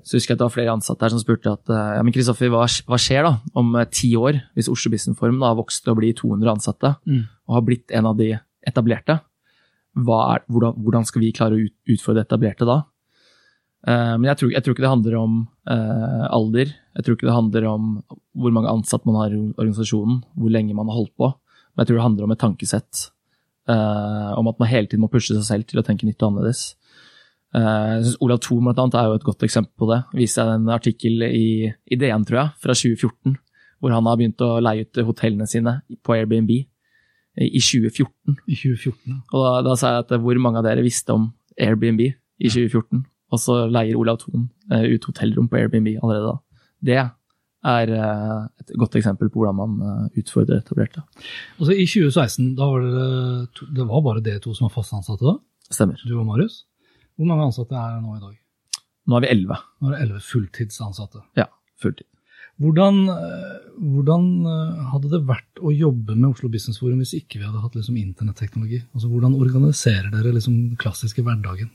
Så 0.00 0.16
husker 0.16 0.32
jeg 0.32 0.38
at 0.38 0.40
det 0.40 0.46
var 0.48 0.54
flere 0.54 0.72
ansatte 0.72 1.04
her 1.04 1.12
som 1.12 1.20
spurte 1.20 1.52
at 1.52 1.68
eh, 1.72 1.90
ja, 1.98 2.04
men 2.06 2.14
Kristoffer, 2.14 2.48
hva, 2.52 2.62
hva 2.88 2.98
skjer 3.00 3.26
da 3.26 3.34
om 3.60 3.74
eh, 3.76 3.88
ti 3.92 4.14
år, 4.16 4.38
hvis 4.56 4.70
Oslo 4.72 4.92
Business 4.94 5.18
Forum 5.20 5.40
da 5.42 5.50
har 5.52 5.58
vokst 5.58 5.84
til 5.84 5.92
å 5.92 5.98
bli 5.98 6.14
200 6.16 6.54
ansatte 6.54 6.94
Mm. 7.06 7.26
og 7.48 7.58
har 7.58 7.66
blitt 7.66 7.92
en 7.92 8.08
av 8.08 8.16
de 8.16 8.30
etablerte? 8.66 9.18
Er, 10.00 10.42
hvordan, 10.46 10.76
hvordan 10.78 11.04
skal 11.04 11.20
vi 11.24 11.32
klare 11.34 11.56
å 11.58 11.60
ut, 11.66 11.74
utfordre 11.90 12.22
det 12.22 12.28
etablerte 12.30 12.68
da? 12.68 12.78
Eh, 13.88 14.14
men 14.20 14.28
jeg 14.30 14.38
tror, 14.40 14.52
jeg 14.54 14.62
tror 14.64 14.76
ikke 14.76 14.84
det 14.86 14.92
handler 14.94 15.16
om 15.20 15.36
eh, 15.68 16.24
alder. 16.30 16.72
Jeg 17.00 17.06
tror 17.06 17.16
ikke 17.16 17.28
det 17.30 17.36
handler 17.36 17.68
om 17.70 17.86
hvor 18.36 18.52
mange 18.52 18.72
ansatte 18.72 19.08
man 19.08 19.16
har 19.22 19.32
i 19.32 19.40
organisasjonen, 19.40 20.20
hvor 20.36 20.52
lenge 20.52 20.76
man 20.76 20.90
har 20.92 21.00
holdt 21.00 21.14
på. 21.16 21.30
Men 21.72 21.82
jeg 21.82 21.90
tror 21.90 21.98
det 21.98 22.04
handler 22.04 22.26
om 22.26 22.34
et 22.34 22.42
tankesett. 22.42 23.06
Uh, 23.70 24.36
om 24.36 24.48
at 24.50 24.58
man 24.60 24.68
hele 24.68 24.88
tiden 24.88 25.04
må 25.04 25.10
pushe 25.12 25.32
seg 25.32 25.46
selv 25.46 25.68
til 25.70 25.80
å 25.80 25.84
tenke 25.86 26.04
nytt 26.08 26.20
og 26.20 26.32
annerledes. 26.32 26.74
Uh, 27.54 27.96
jeg 27.96 28.02
synes 28.04 28.18
Olav 28.26 28.40
Thon 28.44 28.66
blant 28.66 28.82
annet, 28.82 28.98
er 28.98 29.08
jo 29.08 29.20
et 29.20 29.28
godt 29.28 29.46
eksempel 29.46 29.72
på 29.80 29.88
det. 29.90 30.00
Viser 30.18 30.44
jeg 30.44 30.60
en 30.60 30.74
artikkel 30.74 31.24
i, 31.28 31.70
i 31.70 31.98
DN, 32.00 32.26
tror 32.28 32.40
jeg, 32.42 32.58
fra 32.64 32.76
2014, 32.76 33.38
hvor 33.80 33.94
han 33.96 34.10
har 34.10 34.20
begynt 34.20 34.44
å 34.44 34.50
leie 34.60 34.84
ut 34.84 35.02
hotellene 35.08 35.48
sine 35.48 35.78
på 36.04 36.18
Airbnb 36.18 36.52
i 36.58 36.60
i 37.40 37.60
2014. 37.62 38.36
I 38.46 38.56
2014? 38.58 39.22
Og 39.32 39.44
da, 39.44 39.52
da 39.64 39.76
sa 39.78 39.94
jeg 39.94 40.04
at 40.04 40.14
hvor 40.20 40.42
mange 40.42 40.60
av 40.60 40.66
dere 40.66 40.84
visste 40.84 41.14
om 41.14 41.30
Airbnb 41.60 42.02
i 42.02 42.12
2014? 42.50 43.04
Og 43.30 43.38
så 43.40 43.56
leier 43.70 43.98
Olav 43.98 44.18
Thon 44.22 44.48
eh, 44.72 44.88
ut 44.90 45.06
hotellrom 45.06 45.48
på 45.48 45.60
Airbnb 45.60 45.92
allerede 46.00 46.32
da. 46.32 46.38
Det 46.84 47.00
er 47.00 47.92
eh, 47.92 48.44
et 48.62 48.74
godt 48.80 48.96
eksempel 48.96 49.30
på 49.30 49.42
hvordan 49.42 49.58
man 49.58 49.78
eh, 49.84 50.20
utfordrer 50.22 50.62
etablerte. 50.62 51.02
Altså, 51.58 51.74
I 51.74 51.86
2016 51.86 52.54
da 52.58 52.68
var 52.70 52.84
det, 52.84 53.64
det 53.76 53.88
var 53.88 54.04
bare 54.06 54.24
dere 54.24 54.42
to 54.42 54.54
som 54.56 54.68
var 54.68 54.76
fast 54.78 54.96
ansatte 54.96 55.26
da? 55.26 55.36
Stemmer. 55.70 56.00
Du 56.06 56.16
og 56.18 56.28
Marius? 56.28 56.64
Hvor 57.16 57.28
mange 57.28 57.50
ansatte 57.50 57.76
er 57.76 57.98
det 57.98 58.04
nå 58.04 58.16
i 58.16 58.22
dag? 58.22 58.38
Nå 59.10 59.18
er 59.18 59.26
vi 59.26 59.32
elleve. 59.34 59.58
Nå 59.80 59.90
er 59.90 59.96
det 59.96 60.06
elleve 60.06 60.22
fulltidsansatte. 60.24 61.24
Ja, 61.38 61.50
fulltid. 61.82 62.06
Hvordan, 62.60 62.96
eh, 63.08 63.68
hvordan 63.96 64.24
hadde 64.92 65.12
det 65.12 65.22
vært 65.28 65.60
å 65.64 65.72
jobbe 65.72 66.16
med 66.16 66.30
Oslo 66.32 66.50
Business 66.52 66.80
Forum 66.80 67.00
hvis 67.00 67.14
ikke 67.16 67.38
vi 67.40 67.46
hadde 67.46 67.60
hatt 67.62 67.76
liksom, 67.76 67.96
internetteknologi? 68.00 68.82
Altså, 68.92 69.08
Hvordan 69.12 69.36
organiserer 69.36 70.10
dere 70.12 70.32
liksom, 70.36 70.56
den 70.72 70.80
klassiske 70.80 71.24
hverdagen? 71.24 71.70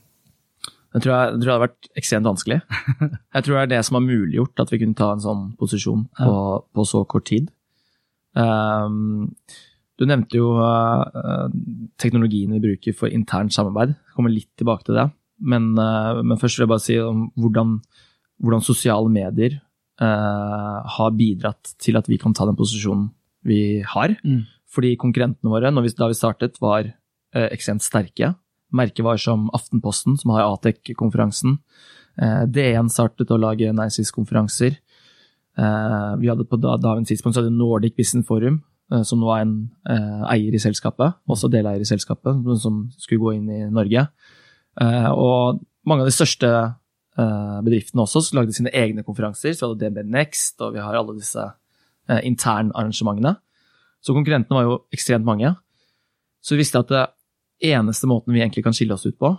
Det 0.95 1.01
tror 1.03 1.11
jeg, 1.11 1.31
det 1.35 1.41
tror 1.41 1.49
det 1.49 1.53
hadde 1.53 1.65
vært 1.65 1.87
ekstremt 1.99 2.27
vanskelig. 2.29 2.57
Jeg 3.35 3.43
tror 3.43 3.57
det 3.57 3.63
er 3.65 3.71
det 3.73 3.81
som 3.83 3.97
har 3.97 4.05
muliggjort 4.05 4.61
at 4.63 4.69
vi 4.71 4.79
kunne 4.79 4.95
ta 4.95 5.09
en 5.11 5.23
sånn 5.23 5.41
posisjon 5.59 6.05
på, 6.15 6.35
på 6.71 6.85
så 6.87 7.01
kort 7.11 7.27
tid. 7.27 7.49
Um, 8.35 9.25
du 9.99 10.05
nevnte 10.07 10.39
jo 10.39 10.53
uh, 10.59 11.51
teknologien 11.99 12.55
vi 12.55 12.63
bruker 12.63 12.95
for 12.95 13.11
internt 13.11 13.51
samarbeid. 13.55 13.91
Jeg 13.91 14.15
kommer 14.15 14.31
litt 14.31 14.51
tilbake 14.59 14.87
til 14.87 14.99
det. 15.01 15.09
Men, 15.43 15.73
uh, 15.75 16.23
men 16.23 16.39
først 16.39 16.59
vil 16.59 16.65
jeg 16.65 16.71
bare 16.71 16.85
si 16.85 16.97
om 17.03 17.27
hvordan, 17.43 17.77
hvordan 18.43 18.63
sosiale 18.63 19.11
medier 19.11 19.59
uh, 19.99 20.79
har 20.95 21.15
bidratt 21.19 21.75
til 21.83 21.99
at 21.99 22.07
vi 22.11 22.19
kan 22.23 22.35
ta 22.35 22.47
den 22.47 22.59
posisjonen 22.59 23.09
vi 23.43 23.81
har. 23.83 24.15
Mm. 24.23 24.45
Fordi 24.71 24.95
konkurrentene 24.99 25.51
våre 25.51 25.75
vi, 25.83 25.91
da 25.95 26.07
vi 26.11 26.17
startet, 26.17 26.59
var 26.63 26.87
ekstremt 27.35 27.83
sterke. 27.83 28.31
Merkevarer 28.73 29.21
som 29.21 29.49
Aftenposten, 29.53 30.17
som 30.17 30.31
har 30.31 30.47
Atec-konferansen. 30.49 31.59
Eh, 32.17 32.45
DN 32.47 32.89
startet 32.89 33.31
å 33.31 33.39
lage 33.39 33.73
næringslivskonferanser. 33.73 34.77
Eh, 35.57 36.15
vi 36.19 36.27
hadde 36.27 36.47
på 36.47 36.59
da- 36.59 36.77
dagens 36.77 37.09
tidspunkt 37.09 37.35
så 37.35 37.43
hadde 37.43 37.55
Nordic 37.55 37.95
Business 37.95 38.25
Forum, 38.25 38.63
eh, 38.91 39.03
som 39.03 39.19
nå 39.19 39.29
er 39.35 39.41
en 39.41 39.71
eier 40.29 40.53
i 40.53 40.59
selskapet, 40.59 41.15
også 41.27 41.49
deleier 41.49 41.79
i 41.79 41.85
selskapet, 41.85 42.59
som 42.59 42.89
skulle 42.97 43.19
gå 43.19 43.35
inn 43.35 43.49
i 43.49 43.69
Norge. 43.69 44.07
Og 44.77 45.65
mange 45.85 46.01
av 46.01 46.07
de 46.07 46.11
største 46.11 46.75
bedriftene 47.15 48.03
også 48.03 48.21
så 48.21 48.35
lagde 48.35 48.53
sine 48.53 48.69
egne 48.71 49.03
konferanser. 49.03 49.53
Så 49.53 49.61
vi 49.61 49.67
hadde 49.69 49.95
DNB 49.95 50.03
Next, 50.03 50.59
og 50.59 50.73
vi 50.73 50.79
har 50.79 50.93
alle 50.93 51.15
disse 51.15 51.53
internarrangementene. 52.09 53.37
Så 54.03 54.13
konkurrentene 54.13 54.49
var 54.49 54.63
jo 54.63 54.83
ekstremt 54.91 55.23
mange. 55.23 55.55
Så 56.43 56.51
vi 56.51 56.57
visste 56.57 56.79
at 56.79 57.14
eneste 57.63 58.07
måten 58.09 58.33
vi 58.33 58.41
egentlig 58.41 58.65
kan 58.65 58.75
skille 58.75 58.95
oss 58.95 59.05
ut 59.07 59.17
på, 59.19 59.31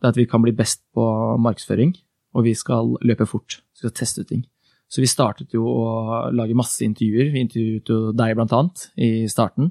det 0.00 0.08
er 0.08 0.14
at 0.14 0.20
vi 0.20 0.28
kan 0.28 0.42
bli 0.42 0.54
best 0.56 0.82
på 0.96 1.04
markedsføring, 1.42 1.92
og 2.36 2.46
vi 2.46 2.54
skal 2.56 2.94
løpe 3.04 3.26
fort. 3.28 3.60
Vi 3.74 3.82
skal 3.82 3.94
teste 3.96 4.24
ut 4.24 4.30
ting. 4.30 4.44
Så 4.90 5.02
vi 5.02 5.10
startet 5.10 5.52
jo 5.54 5.66
å 5.68 6.30
lage 6.34 6.56
masse 6.58 6.82
intervjuer. 6.82 7.30
Vi 7.34 7.42
intervjuet 7.44 7.90
jo 7.92 7.98
deg 8.16 8.34
blant 8.38 8.54
annet 8.56 8.86
i 8.98 9.10
starten, 9.30 9.70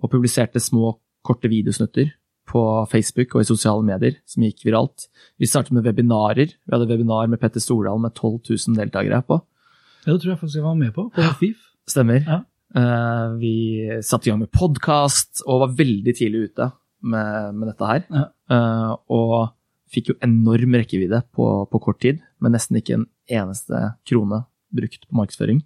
og 0.00 0.12
publiserte 0.12 0.62
små, 0.62 0.94
korte 1.24 1.48
videosnutter 1.48 2.12
på 2.48 2.62
Facebook 2.90 3.34
og 3.34 3.42
i 3.42 3.48
sosiale 3.48 3.84
medier 3.86 4.18
som 4.28 4.44
gikk 4.44 4.66
viralt. 4.66 5.06
Vi 5.40 5.48
startet 5.48 5.72
med 5.76 5.86
webinarer. 5.86 6.52
Vi 6.52 6.74
hadde 6.74 6.88
webinar 6.90 7.30
med 7.32 7.40
Petter 7.40 7.62
Stordalen 7.62 8.04
med 8.04 8.12
12 8.12 8.52
000 8.68 8.78
deltakere 8.78 9.22
på. 9.24 9.40
Ja, 10.04 10.12
Det 10.12 10.20
tror 10.20 10.34
jeg 10.34 10.40
faktisk 10.42 10.60
jeg 10.60 10.66
var 10.66 10.76
med 10.76 10.92
på, 10.92 11.08
på 11.14 11.28
FIF. 11.40 11.62
Stemmer. 11.88 12.20
Ja. 12.28 12.42
Eh, 12.76 13.36
vi 13.40 13.54
satte 14.04 14.28
i 14.28 14.32
gang 14.32 14.42
med 14.44 14.52
podkast 14.52 15.44
og 15.46 15.64
var 15.64 15.76
veldig 15.78 16.14
tidlig 16.16 16.50
ute 16.50 16.68
med, 17.04 17.52
med 17.58 17.68
dette 17.72 17.90
her. 17.90 18.02
Ja. 18.10 18.24
Uh, 18.50 18.94
og 19.12 19.36
fikk 19.94 20.10
jo 20.10 20.16
enorm 20.24 20.74
rekkevidde 20.80 21.20
på, 21.36 21.46
på 21.70 21.80
kort 21.84 22.00
tid, 22.02 22.18
med 22.42 22.56
nesten 22.56 22.80
ikke 22.80 22.96
en 22.98 23.06
eneste 23.30 23.92
krone 24.08 24.42
brukt 24.74 25.04
på 25.06 25.16
markedsføring. 25.20 25.60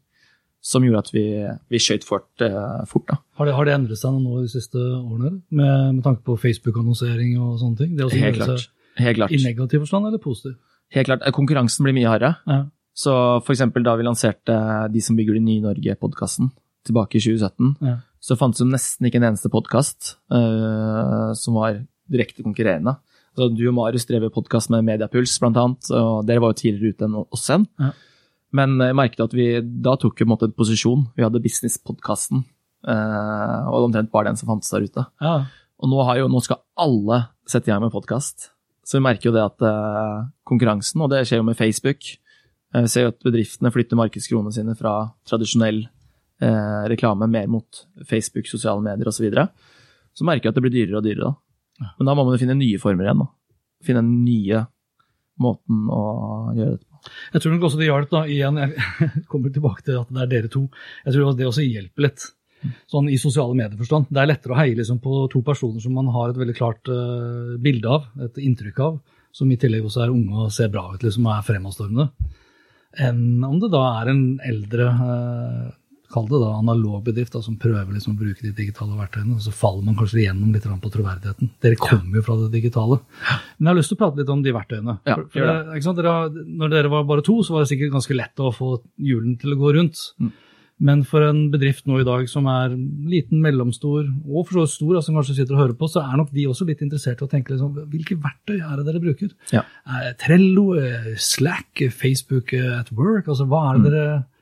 Som 0.61 0.83
gjorde 0.85 1.05
at 1.07 1.13
vi, 1.15 1.23
vi 1.71 1.79
skjøt 1.81 2.05
fort, 2.05 2.27
Uh, 2.43 2.83
fort. 2.91 3.07
da. 3.09 3.21
Har 3.39 3.47
det, 3.49 3.55
har 3.55 3.69
det 3.69 3.75
endret 3.77 4.01
seg 4.01 4.17
nå 4.19 4.41
de 4.43 4.51
siste 4.51 4.77
årene. 4.79 5.37
Med, 5.55 5.95
med 6.01 6.03
tanke 6.05 6.25
på 6.27 6.35
Facebook-annonsering 6.43 7.37
og 7.41 7.61
sånne 7.63 7.79
ting? 7.85 7.95
Det 7.97 8.11
Helt 8.19 8.41
klart. 8.43 8.67
Helt 8.99 9.21
klart. 9.21 9.33
I 9.33 9.39
negativ 9.45 9.85
forstand 9.87 10.11
eller 10.11 10.19
positiv? 10.23 10.59
Helt 10.97 11.07
klart. 11.07 11.23
Eh, 11.23 11.33
Konkurransen 11.37 11.87
blir 11.87 11.95
mye 11.95 12.11
hardere. 12.11 12.35
Ja. 12.51 12.65
Så 12.99 13.13
for 13.47 13.55
eksempel 13.55 13.85
da 13.87 13.93
vi 13.95 14.03
lanserte 14.03 14.57
De 14.91 15.01
som 15.05 15.15
bygger 15.15 15.37
det 15.39 15.45
nye 15.47 15.63
Norge-podkasten 15.63 16.49
tilbake 16.89 17.21
i 17.21 17.23
2017, 17.23 17.77
Ja. 17.87 17.97
Så 18.21 18.37
fantes 18.39 18.63
det 18.63 18.71
nesten 18.73 19.09
ikke 19.09 19.21
en 19.21 19.29
eneste 19.31 19.51
podkast 19.53 20.17
som 20.29 21.57
var 21.57 21.79
direkte 22.11 22.43
konkurrerende. 22.43 22.97
Så 23.39 23.47
du 23.55 23.63
og 23.71 23.77
Marius 23.77 24.09
drev 24.09 24.27
podkast 24.35 24.73
med 24.75 24.83
Mediapuls, 24.87 25.37
blant 25.39 25.59
annet, 25.61 25.91
og 25.95 26.27
dere 26.27 26.43
var 26.43 26.51
jo 26.51 26.59
tidligere 26.59 26.97
ute 26.97 27.07
enn 27.07 27.19
oss 27.23 27.45
igjen. 27.47 27.69
Ja. 27.79 27.93
Men 28.59 28.79
jeg 28.81 28.97
merket 28.97 29.27
at 29.27 29.35
vi 29.37 29.49
da 29.61 29.95
tok 30.01 30.19
vi 30.19 30.27
på 30.27 30.35
en 30.35 30.47
en 30.49 30.57
posisjon. 30.57 31.05
Vi 31.17 31.25
hadde 31.25 31.43
businesspodkasten, 31.45 32.45
uh, 32.89 33.61
og 33.69 33.77
det 33.77 33.89
omtrent 33.91 34.13
bare 34.15 34.31
den 34.31 34.41
som 34.41 34.49
fantes 34.49 34.73
der 34.73 34.87
ute. 34.89 35.05
Ja. 35.21 35.35
Og 35.79 35.93
nå, 35.93 36.01
har 36.09 36.23
jo, 36.23 36.31
nå 36.33 36.41
skal 36.43 36.63
alle 36.75 37.27
sette 37.47 37.69
i 37.69 37.73
gang 37.73 37.85
med 37.85 37.95
podkast. 37.95 38.51
Så 38.83 38.99
vi 38.99 39.05
merker 39.05 39.29
jo 39.29 39.37
det 39.37 39.45
at 39.45 39.63
uh, 39.63 40.27
konkurransen, 40.49 41.05
og 41.05 41.13
det 41.13 41.27
skjer 41.29 41.43
jo 41.43 41.47
med 41.47 41.59
Facebook 41.59 42.01
eh, 42.09 42.83
Vi 42.83 42.89
ser 42.89 43.05
jo 43.05 43.13
at 43.13 43.21
bedriftene 43.21 43.71
flytter 43.71 44.01
markedskronene 44.01 44.55
sine 44.55 44.75
fra 44.79 45.13
tradisjonell 45.29 45.85
eh, 46.43 46.87
reklame 46.93 47.29
mer 47.31 47.51
mot 47.51 47.85
Facebook, 48.09 48.49
sosiale 48.51 48.83
medier 48.85 49.11
osv. 49.11 49.21
Så, 49.21 49.27
videre. 49.27 49.49
så 50.17 50.27
merker 50.29 50.49
jeg 50.49 50.55
at 50.55 50.59
det 50.59 50.65
blir 50.67 50.77
dyrere 50.77 51.01
og 51.01 51.07
dyrere. 51.07 51.31
da. 51.31 51.93
Men 51.99 52.11
da 52.11 52.17
må 52.17 52.25
man 52.25 52.35
jo 52.35 52.43
finne 52.43 52.59
nye 52.59 52.81
former 52.83 53.07
igjen. 53.07 53.25
da. 53.25 53.31
Finne 53.87 54.03
den 54.03 54.25
nye 54.27 54.65
måten 55.39 55.87
å 55.95 56.03
gjøre 56.57 56.77
dette 56.77 56.87
på. 56.87 57.13
Jeg 57.35 57.43
tror 57.43 57.55
nok 57.55 57.69
også 57.69 57.79
det 57.79 57.89
hjalp, 57.89 58.11
da. 58.11 58.25
Igjen, 58.27 58.59
jeg 58.63 59.13
kommer 59.31 59.55
tilbake 59.55 59.87
til 59.87 60.01
at 60.01 60.11
det 60.11 60.25
er 60.25 60.33
dere 60.33 60.51
to. 60.53 60.65
Jeg 61.05 61.15
tror 61.15 61.39
det 61.39 61.49
også 61.49 61.67
hjelper 61.67 62.09
litt. 62.09 62.27
Sånn 62.91 63.07
i 63.13 63.19
sosiale 63.23 63.55
medieforstand. 63.55 64.09
Det 64.11 64.23
er 64.23 64.33
lettere 64.33 64.55
å 64.55 64.59
heie 64.59 64.75
liksom 64.79 64.99
på 65.03 65.29
to 65.31 65.45
personer 65.47 65.83
som 65.83 65.95
man 65.95 66.11
har 66.15 66.33
et 66.33 66.41
veldig 66.41 66.57
klart 66.59 66.91
uh, 66.91 67.55
bilde 67.63 67.93
av, 67.93 68.09
et 68.27 68.41
inntrykk 68.43 68.83
av, 68.83 68.99
som 69.35 69.51
i 69.53 69.59
tillegg 69.61 69.87
også 69.87 70.03
er 70.05 70.15
unge 70.15 70.47
og 70.47 70.55
ser 70.55 70.73
bra 70.73 70.89
ut, 70.91 71.05
liksom, 71.05 71.29
og 71.29 71.37
er 71.37 71.47
fremadstormende, 71.47 72.09
enn 73.05 73.45
om 73.47 73.61
det 73.63 73.71
da 73.71 73.85
er 74.01 74.11
en 74.11 74.23
eldre, 74.43 74.87
eh, 74.89 75.67
kall 76.13 76.27
det 76.31 76.41
da, 76.41 76.55
analog 76.57 77.03
bedrift 77.05 77.35
da, 77.37 77.43
som 77.45 77.59
prøver 77.61 77.93
liksom 77.93 78.15
å 78.17 78.21
bruke 78.23 78.45
de 78.45 78.55
digitale 78.57 78.97
verktøyene, 78.97 79.37
og 79.37 79.45
så 79.45 79.53
faller 79.55 79.85
man 79.85 79.97
kanskje 79.99 80.23
igjennom 80.23 80.55
litt 80.57 80.67
på 80.69 80.93
troverdigheten. 80.95 81.53
Dere 81.65 81.79
kommer 81.81 82.21
jo 82.21 82.25
fra 82.25 82.39
det 82.43 82.51
digitale. 82.57 83.01
Men 83.59 83.69
jeg 83.69 83.71
har 83.71 83.81
lyst 83.81 83.93
til 83.93 83.99
å 83.99 84.03
prate 84.03 84.23
litt 84.23 84.33
om 84.33 84.45
de 84.45 84.55
verktøyene. 84.57 84.99
Ja, 85.05 85.19
For, 85.19 85.31
for 85.35 85.49
det? 85.53 85.95
Dere, 86.01 86.45
når 86.63 86.75
dere 86.75 86.93
var 86.93 87.09
bare 87.09 87.25
to, 87.27 87.41
så 87.45 87.57
var 87.57 87.65
det 87.65 87.73
sikkert 87.73 87.95
ganske 87.97 88.17
lett 88.17 88.45
å 88.45 88.53
få 88.55 88.77
hjulene 88.97 89.37
til 89.41 89.55
å 89.55 89.61
gå 89.61 89.75
rundt. 89.77 90.05
Mm. 90.23 90.33
Men 90.79 91.03
for 91.07 91.25
en 91.27 91.49
bedrift 91.51 91.89
nå 91.91 91.99
i 91.99 92.07
dag 92.07 92.29
som 92.31 92.47
er 92.51 92.75
liten, 93.11 93.41
mellomstor 93.43 94.07
og 94.07 94.47
for 94.47 94.55
så 94.55 94.63
vidt 94.63 94.75
stor, 94.77 95.01
som 95.03 95.19
kanskje 95.19 95.37
sitter 95.41 95.57
og 95.57 95.63
hører 95.65 95.79
på, 95.79 95.89
så 95.91 96.05
er 96.05 96.21
nok 96.21 96.31
de 96.35 96.47
også 96.51 96.67
litt 96.69 96.85
interessert 96.87 97.23
i 97.23 97.27
å 97.27 97.31
tenke 97.31 97.55
liksom, 97.55 97.75
hvilke 97.91 98.19
verktøy 98.23 98.61
er 98.61 98.79
det 98.79 98.87
dere 98.87 99.03
bruker? 99.03 99.33
Ja. 99.55 99.65
Eh, 99.91 100.13
Trello, 100.23 100.69
eh, 100.79 101.15
Slack, 101.19 101.83
eh, 101.83 101.91
Facebook 101.91 102.55
at 102.55 102.93
work, 102.95 103.27
altså 103.27 103.49
hva 103.51 103.65
er 103.73 103.81
det 103.83 103.91
dere, 103.91 104.05
hva 104.23 104.38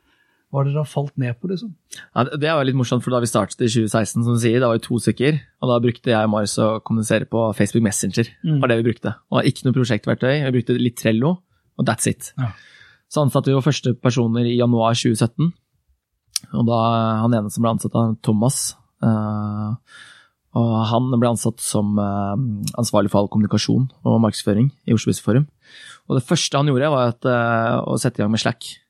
det 0.65 0.73
dere 0.73 0.85
har 0.85 0.89
falt 0.89 1.13
ned 1.19 1.35
på, 1.41 1.49
liksom? 1.51 1.75
Ja, 2.15 2.25
det- 2.25 2.41
det 2.41 2.49
var 2.55 2.65
litt 2.65 2.75
morsomt, 2.77 3.03
for 3.03 3.11
da 3.11 3.21
vi 3.21 3.27
startet 3.27 3.61
i 3.61 3.69
2016, 3.69 4.25
som 4.25 4.33
du 4.35 4.41
sier, 4.41 4.61
da 4.61 4.69
var 4.69 4.79
vi 4.79 4.85
to 4.87 4.95
stykker, 4.99 5.41
og 5.63 5.69
da 5.69 5.79
brukte 5.85 6.05
jeg 6.15 6.25
og 6.25 6.31
Marius 6.31 6.57
å 6.59 6.81
kommunisere 6.83 7.27
på 7.29 7.55
Facebook 7.55 7.83
Messenger. 7.83 8.29
Mm. 8.45 8.61
var 8.61 8.69
det 8.69 8.83
vi 8.85 8.93
brukte. 8.93 9.15
Og 9.33 9.45
ikke 9.45 9.65
noe 9.65 9.75
prosjektverktøy, 9.75 10.45
vi 10.51 10.55
brukte 10.63 10.79
litt 10.81 10.97
Trello, 10.97 11.39
og 11.79 11.85
that's 11.87 12.07
it. 12.07 12.33
Ja. 12.39 12.53
Så 13.11 13.23
ansatte 13.23 13.47
vi 13.47 13.53
jo 13.53 13.61
første 13.61 13.95
personer 14.01 14.45
i 14.47 14.57
januar 14.57 14.95
2017, 14.95 15.53
og 16.55 16.67
da 16.67 17.21
han 17.21 17.33
ene 17.35 17.51
som 17.51 17.63
ble 17.63 17.71
ansatt 17.77 17.95
av 17.95 18.17
Thomas, 18.23 18.75
Uh, 19.05 19.77
og 20.57 20.87
han 20.89 21.11
ble 21.21 21.29
ansatt 21.29 21.61
som 21.61 21.99
eh, 22.01 22.37
ansvarlig 22.81 23.11
for 23.13 23.21
all 23.21 23.29
kommunikasjon 23.29 23.91
og 24.09 24.21
markedsføring 24.25 24.71
i 24.89 24.95
Oslo 24.95 25.11
Business 25.11 25.21
Forum. 25.21 25.45
Og 26.09 26.17
det 26.17 26.25
første 26.25 26.57
han 26.57 26.67
gjorde, 26.71 26.89
var 26.91 27.09
at, 27.13 27.27
eh, 27.29 27.77
å 27.85 27.99
sette 28.01 28.17
i 28.19 28.23
gang 28.25 28.31
med 28.33 28.41
Slack. 28.41 28.65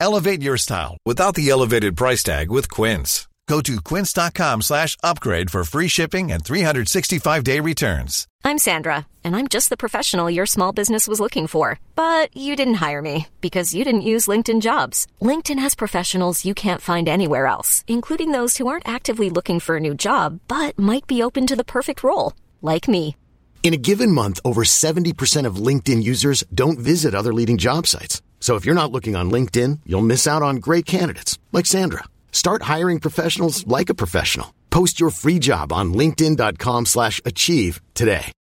Elevate 0.00 0.40
your 0.40 0.56
style 0.56 0.96
without 1.04 1.34
the 1.34 1.50
elevated 1.50 1.94
price 1.94 2.22
tag 2.22 2.50
with 2.50 2.70
Quince. 2.70 3.28
Go 3.46 3.60
to 3.60 3.80
quince.com 3.80 4.62
slash 4.62 4.96
upgrade 5.02 5.50
for 5.50 5.64
free 5.64 5.88
shipping 5.88 6.30
and 6.30 6.44
365-day 6.44 7.58
returns. 7.58 8.28
I'm 8.44 8.58
Sandra, 8.58 9.08
and 9.24 9.34
I'm 9.34 9.48
just 9.48 9.70
the 9.70 9.76
professional 9.76 10.30
your 10.30 10.46
small 10.46 10.72
business 10.72 11.08
was 11.08 11.18
looking 11.18 11.48
for. 11.48 11.80
But 11.96 12.34
you 12.34 12.54
didn't 12.54 12.80
hire 12.86 13.02
me 13.02 13.26
because 13.40 13.74
you 13.74 13.82
didn't 13.82 14.10
use 14.12 14.28
LinkedIn 14.28 14.60
jobs. 14.60 15.08
LinkedIn 15.20 15.58
has 15.58 15.74
professionals 15.74 16.44
you 16.44 16.54
can't 16.54 16.80
find 16.80 17.08
anywhere 17.08 17.46
else, 17.48 17.84
including 17.88 18.30
those 18.30 18.56
who 18.56 18.68
aren't 18.68 18.88
actively 18.88 19.30
looking 19.30 19.58
for 19.58 19.76
a 19.76 19.80
new 19.80 19.94
job 19.94 20.38
but 20.46 20.78
might 20.78 21.08
be 21.08 21.22
open 21.22 21.46
to 21.48 21.56
the 21.56 21.72
perfect 21.76 22.04
role, 22.04 22.34
like 22.62 22.86
me. 22.86 23.16
In 23.64 23.74
a 23.74 23.84
given 23.88 24.12
month, 24.12 24.38
over 24.44 24.62
70% 24.62 25.44
of 25.44 25.56
LinkedIn 25.66 26.04
users 26.04 26.44
don't 26.54 26.78
visit 26.78 27.16
other 27.16 27.34
leading 27.34 27.58
job 27.58 27.88
sites. 27.88 28.22
So 28.40 28.56
if 28.56 28.64
you're 28.64 28.82
not 28.82 28.90
looking 28.90 29.14
on 29.14 29.30
LinkedIn, 29.30 29.80
you'll 29.86 30.12
miss 30.14 30.26
out 30.26 30.42
on 30.42 30.56
great 30.56 30.86
candidates 30.86 31.38
like 31.52 31.66
Sandra. 31.66 32.02
Start 32.32 32.62
hiring 32.62 32.98
professionals 32.98 33.64
like 33.68 33.90
a 33.90 33.94
professional. 33.94 34.52
Post 34.70 34.98
your 34.98 35.10
free 35.10 35.38
job 35.38 35.72
on 35.72 35.94
linkedin.com 35.94 36.86
slash 36.86 37.20
achieve 37.24 37.80
today. 37.94 38.32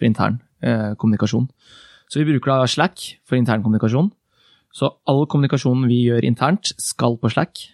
for 0.00 0.08
intern 0.08 0.40
eh, 0.64 0.96
kommunikasjon. 0.96 1.50
Så 2.08 2.20
vi 2.20 2.32
bruker 2.32 2.54
da 2.54 2.66
Slack 2.66 3.04
for 3.28 3.38
intern 3.38 3.62
kommunikasjon. 3.62 4.10
Så 4.72 4.88
all 5.10 5.26
kommunikasjonen 5.28 5.88
vi 5.90 6.00
gjør 6.06 6.26
internt, 6.26 6.72
skal 6.80 7.18
på 7.20 7.30
Slack, 7.32 7.66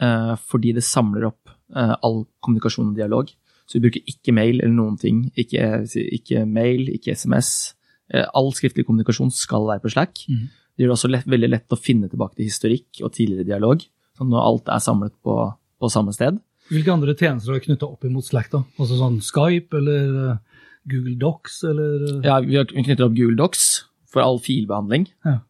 eh, 0.00 0.34
fordi 0.36 0.74
det 0.76 0.86
samler 0.86 1.26
opp 1.32 1.52
eh, 1.74 1.94
all 1.98 2.24
kommunikasjon 2.44 2.92
og 2.92 2.98
dialog. 2.98 3.32
Så 3.66 3.78
vi 3.78 3.86
bruker 3.86 4.14
ikke 4.14 4.34
mail 4.36 4.60
eller 4.60 4.74
noen 4.76 4.98
ting. 5.00 5.24
Ikke, 5.38 5.84
ikke 5.88 6.44
mail, 6.46 6.88
ikke 6.92 7.16
SMS. 7.16 7.72
Eh, 8.12 8.28
all 8.36 8.52
skriftlig 8.56 8.84
kommunikasjon 8.86 9.32
skal 9.34 9.66
være 9.70 9.82
på 9.84 9.92
Slack. 9.94 10.24
Det 10.28 10.84
gjør 10.84 10.92
det 10.92 10.96
også 10.96 11.10
lett, 11.12 11.28
veldig 11.28 11.50
lett 11.52 11.74
å 11.74 11.80
finne 11.80 12.08
tilbake 12.12 12.36
til 12.38 12.48
historikk 12.48 13.02
og 13.02 13.12
tidligere 13.16 13.48
dialog. 13.48 13.84
Sånn 14.18 14.32
når 14.32 14.48
alt 14.48 14.72
er 14.72 14.82
samlet 14.84 15.14
på, 15.24 15.36
på 15.80 15.92
samme 15.92 16.14
sted. 16.16 16.40
Hvilke 16.72 16.92
andre 16.92 17.14
tjenester 17.18 17.56
er 17.56 17.64
knytta 17.64 17.88
opp 17.88 18.04
imot 18.08 18.28
Slack, 18.28 18.50
da? 18.52 18.62
Altså 18.78 18.98
sånn 19.00 19.18
Skype 19.24 19.76
eller 19.80 20.18
eh, 20.22 20.66
Google 20.92 21.16
Docs 21.20 21.62
eller 21.68 22.06
eh, 22.08 22.20
Ja, 22.28 22.38
vi 22.44 22.60
har 22.60 22.68
knyttet 22.68 23.04
opp 23.04 23.16
Google 23.16 23.40
Docs 23.40 23.66
for 24.12 24.24
all 24.24 24.40
filbehandling. 24.44 25.08
Ja. 25.24 25.40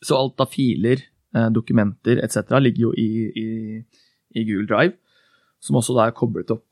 Så 0.00 0.16
alt 0.16 0.40
av 0.40 0.48
filer, 0.52 1.02
dokumenter 1.52 2.18
etc. 2.24 2.56
ligger 2.58 2.88
jo 2.88 2.92
i, 2.98 3.28
i, 3.38 3.44
i 4.34 4.42
Google 4.48 4.66
Drive, 4.66 4.96
som 5.62 5.76
også 5.78 5.94
da 5.94 6.08
er 6.08 6.16
koblet 6.16 6.50
opp 6.50 6.64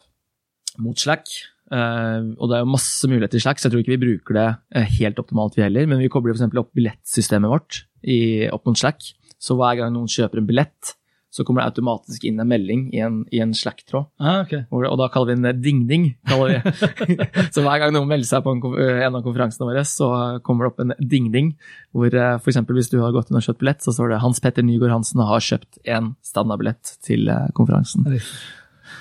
mot 0.83 0.99
Slack. 0.99 1.29
Eh, 1.69 2.29
og 2.39 2.51
det 2.51 2.59
er 2.59 2.65
jo 2.65 2.75
masse 2.75 3.11
muligheter 3.11 3.41
i 3.41 3.45
Slack, 3.45 3.61
så 3.61 3.69
jeg 3.69 3.75
tror 3.75 3.85
ikke 3.85 3.97
vi 3.97 4.05
bruker 4.07 4.39
det 4.39 4.49
eh, 4.75 4.95
helt 5.01 5.21
optimalt 5.21 5.59
vi 5.59 5.67
heller. 5.67 5.89
Men 5.91 6.03
vi 6.03 6.11
kobler 6.13 6.37
f.eks. 6.37 6.49
opp 6.61 6.73
billettsystemet 6.77 7.53
vårt 7.53 7.83
i, 8.03 8.49
opp 8.53 8.69
mot 8.69 8.79
Slack. 8.79 9.13
Så 9.39 9.59
hver 9.59 9.79
gang 9.79 9.93
noen 9.95 10.11
kjøper 10.11 10.41
en 10.41 10.49
billett, 10.49 10.95
så 11.31 11.45
kommer 11.45 11.63
det 11.63 11.75
automatisk 11.75 12.25
inn 12.25 12.41
en 12.41 12.49
melding 12.49 12.87
i 12.97 13.03
en, 13.05 13.21
i 13.35 13.43
en 13.45 13.53
Slack-tråd. 13.55 14.09
ah, 14.19 14.41
okay. 14.47 14.65
Og 14.73 14.97
da 14.99 15.11
kaller 15.13 15.35
vi 15.35 15.43
den 15.45 15.61
ding-ding. 15.63 16.07
så 17.55 17.65
hver 17.65 17.83
gang 17.83 17.93
noen 17.95 18.09
melder 18.09 18.31
seg 18.31 18.47
på 18.47 18.55
en, 18.57 18.63
en 18.81 19.19
av 19.21 19.25
konferansene 19.27 19.69
våre, 19.69 19.85
så 19.87 20.09
kommer 20.47 20.67
det 20.67 20.73
opp 20.73 20.83
en 20.87 20.97
ding-ding. 20.99 21.53
Hvor 21.93 22.09
eh, 22.09 22.39
eksempel 22.41 22.81
hvis 22.81 22.91
du 22.91 22.99
har 23.05 23.13
gått 23.15 23.31
inn 23.31 23.39
og 23.39 23.45
kjøpt 23.45 23.61
billett, 23.61 23.85
så 23.85 23.95
står 23.95 24.15
det 24.15 24.23
Hans 24.25 24.41
Petter 24.43 24.67
Nygaard 24.67 24.97
Hansen 24.97 25.23
har 25.29 25.45
kjøpt 25.45 25.83
en 25.85 26.15
standardbillett 26.27 26.97
til 27.05 27.29
eh, 27.29 27.51
konferansen. 27.59 28.09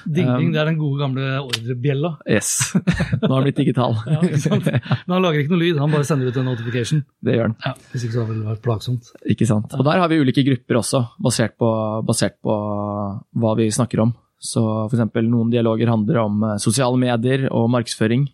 Ding, 0.06 0.28
ding, 0.40 0.52
det 0.54 0.60
er 0.62 0.70
den 0.70 0.78
gode 0.80 1.00
gamle 1.02 1.26
ordrebjella. 1.44 2.12
Yes. 2.30 2.74
Nå 2.76 3.28
har 3.28 3.34
han 3.38 3.46
blitt 3.48 3.60
digital. 3.62 3.96
Ja, 4.14 4.20
ikke 4.24 4.40
sant? 4.44 4.66
Men 4.70 5.14
han 5.18 5.26
lager 5.26 5.42
ikke 5.44 5.54
noe 5.56 5.62
lyd, 5.64 5.80
han 5.82 5.92
bare 5.94 6.08
sender 6.08 6.30
ut 6.32 6.38
en 6.42 6.48
notification. 6.52 7.04
det 7.24 7.36
gjør 7.38 7.50
han. 7.50 7.56
Ja, 7.66 7.74
Hvis 7.94 8.06
ikke 8.08 8.16
så 8.18 8.24
hadde 8.26 8.38
det 8.40 8.48
vært 8.52 8.64
plagsomt. 8.66 9.12
Ikke 9.36 9.48
sant. 9.50 9.74
Og 9.78 9.84
der 9.88 10.00
har 10.04 10.12
vi 10.12 10.20
ulike 10.22 10.46
grupper 10.48 10.80
også, 10.82 11.04
basert 11.24 11.58
på, 11.60 11.72
basert 12.08 12.38
på 12.44 12.56
hva 13.42 13.56
vi 13.60 13.70
snakker 13.74 14.04
om. 14.06 14.14
Så 14.38 14.62
eksempel 14.92 15.26
noen 15.32 15.50
dialoger 15.50 15.90
handler 15.90 16.20
om 16.28 16.44
eh, 16.46 16.58
sosiale 16.62 16.98
medier 17.02 17.48
og 17.50 17.72
markedsføring. 17.74 18.28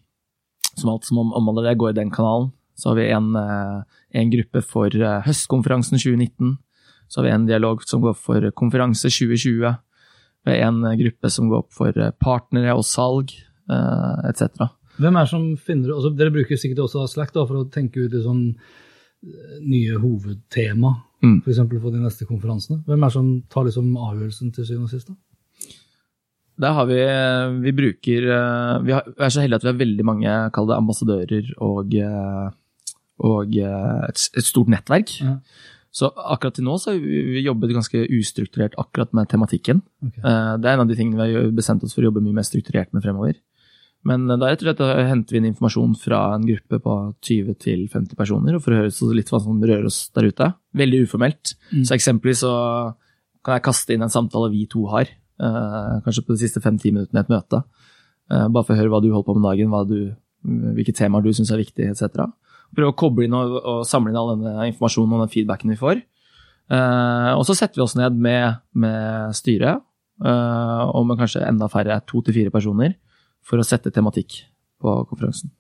Som 0.75 0.89
alt 0.91 1.05
som 1.07 1.19
om- 1.21 1.33
omhandler 1.37 1.69
det, 1.69 1.77
går 1.79 1.93
i 1.93 1.99
den 2.01 2.11
kanalen. 2.11 2.51
Så 2.75 2.89
har 2.89 2.95
vi 2.97 3.05
en, 3.13 3.35
eh, 3.37 3.83
en 4.19 4.31
gruppe 4.33 4.63
for 4.65 4.87
eh, 4.89 5.21
høstkonferansen 5.23 5.97
2019. 6.01 6.57
Så 7.07 7.21
har 7.21 7.27
vi 7.29 7.33
en 7.35 7.45
dialog 7.45 7.83
som 7.85 8.01
går 8.01 8.15
for 8.17 8.49
konferanse 8.57 9.07
2020. 9.13 9.75
Har 10.45 10.59
en 10.67 10.83
eh, 10.83 10.97
gruppe 10.99 11.29
som 11.31 11.49
går 11.51 11.63
opp 11.63 11.73
for 11.75 11.95
eh, 11.95 12.11
partnere 12.19 12.75
og 12.75 12.83
salg, 12.87 13.31
eh, 13.71 14.29
etc. 14.29 14.67
Hvem 14.99 15.15
er 15.17 15.25
det 15.25 15.31
som 15.31 15.45
finner 15.57 15.95
altså 15.95 16.11
Dere 16.13 16.33
bruker 16.35 16.59
sikkert 16.59 16.83
også 16.83 17.07
Slack 17.09 17.31
da, 17.33 17.45
for 17.49 17.63
å 17.63 17.69
tenke 17.71 18.03
ut 18.03 18.13
sånn 18.23 18.45
nye 19.63 19.99
hovedtema, 20.03 20.97
Mm. 21.23 21.37
f.eks. 21.39 21.59
på 21.71 21.91
de 21.93 21.99
neste 22.03 22.25
konferansene. 22.27 22.81
Hvem 22.83 22.99
er 22.99 23.07
det 23.07 23.15
som 23.15 23.27
tar 23.47 23.63
liksom 23.63 23.93
avgjørelsen 23.95 24.49
til 24.51 24.65
syvende 24.67 24.89
og 24.89 24.91
sist? 24.91 25.07
da? 25.07 25.15
Der 26.59 26.73
har 26.75 26.85
vi 26.89 26.97
Vi 27.63 27.71
bruker 27.71 28.25
Vi, 28.83 28.91
er 28.91 29.29
så 29.31 29.39
heldige 29.39 29.61
at 29.61 29.63
vi 29.63 29.71
har 29.71 29.79
veldig 29.79 30.05
mange, 30.05 30.33
kall 30.51 30.67
det 30.67 30.75
ambassadører 30.75 31.53
og, 31.63 31.95
og 33.23 33.55
et, 33.55 34.25
et 34.35 34.43
stort 34.43 34.67
nettverk. 34.67 35.15
Ja. 35.23 35.37
Så 35.93 36.09
akkurat 36.09 36.55
til 36.57 36.65
nå 36.65 36.73
så 36.81 36.91
har 36.95 37.01
vi 37.03 37.43
jobbet 37.45 37.73
ganske 37.75 37.99
ustrukturert 38.17 38.73
akkurat 38.81 39.11
med 39.13 39.29
tematikken. 39.29 39.83
Ok. 40.01 40.15
Eh, 40.17 40.53
Det 40.57 40.65
er 40.69 40.73
en 40.73 40.81
av 40.81 40.87
de 40.89 40.95
tingene 40.97 41.27
vi 41.29 41.35
har 41.37 41.51
bestemt 41.53 41.83
oss 41.85 41.93
for 41.93 42.01
å 42.01 42.09
jobbe 42.09 42.23
mye 42.25 42.33
mer 42.39 42.47
strukturert 42.47 42.89
med 42.93 43.03
fremover. 43.05 43.37
Men 44.03 44.25
eh, 44.29 44.39
da 44.41 44.49
rett 44.49 44.63
og 44.63 44.65
slett 44.73 44.81
henter 45.11 45.35
vi 45.35 45.37
inn 45.37 45.51
informasjon 45.51 45.93
fra 46.01 46.23
en 46.33 46.47
gruppe 46.49 46.79
på 46.81 46.95
20-50 47.21 48.17
personer, 48.17 48.57
og 48.57 48.63
for 48.65 48.73
å 48.73 48.81
høre 48.81 49.13
litt 49.19 49.29
hva 49.29 49.41
som 49.43 49.61
rører 49.61 49.85
oss 49.85 50.09
der 50.17 50.31
ute. 50.33 50.49
Veldig 50.73 51.03
uformelt. 51.05 51.53
Så 51.85 51.93
eksempelvis 51.93 52.41
så 52.41 52.53
kan 53.45 53.59
jeg 53.59 53.67
kaste 53.69 53.93
inn 53.93 54.01
en 54.01 54.09
samtale 54.09 54.49
vi 54.49 54.65
to 54.65 54.87
har, 54.89 55.05
eh, 55.05 56.01
kanskje 56.01 56.25
på 56.25 56.33
de 56.33 56.41
siste 56.41 56.61
fem-ti 56.63 56.89
minuttene 56.91 57.21
i 57.21 57.25
et 57.27 57.29
møte. 57.29 57.63
Bare 58.33 58.63
for 58.63 58.73
å 58.73 58.77
høre 58.79 58.89
hva 58.89 59.01
du 59.03 59.11
holder 59.11 59.27
på 59.27 59.33
med 59.37 59.45
dagen, 59.45 59.87
du, 59.87 60.15
hvilke 60.73 60.93
temaer 60.95 61.21
du 61.21 61.33
syns 61.35 61.51
er 61.51 61.59
viktige, 61.59 61.91
etc. 61.91 62.31
Prøve 62.73 62.93
å 62.93 62.97
koble 62.97 63.27
inn 63.27 63.37
og, 63.37 63.55
og 63.59 63.81
samle 63.87 64.11
inn 64.11 64.19
all 64.19 64.33
denne 64.33 64.67
informasjonen 64.71 65.15
og 65.17 65.23
den 65.25 65.33
feedbacken 65.33 65.73
vi 65.73 65.79
får. 65.79 66.03
Uh, 66.71 67.33
og 67.35 67.43
så 67.47 67.55
setter 67.57 67.81
vi 67.81 67.85
oss 67.85 67.97
ned 67.99 68.15
med, 68.23 68.61
med 68.79 69.35
styret, 69.37 69.83
uh, 70.23 70.83
og 70.89 71.05
med 71.09 71.19
kanskje 71.19 71.43
enda 71.45 71.67
færre, 71.71 71.99
to 72.09 72.23
til 72.23 72.37
fire 72.37 72.53
personer, 72.53 72.95
for 73.43 73.59
å 73.59 73.67
sette 73.67 73.91
tematikk 73.93 74.39
på 74.81 74.95
konferansen. 75.09 75.51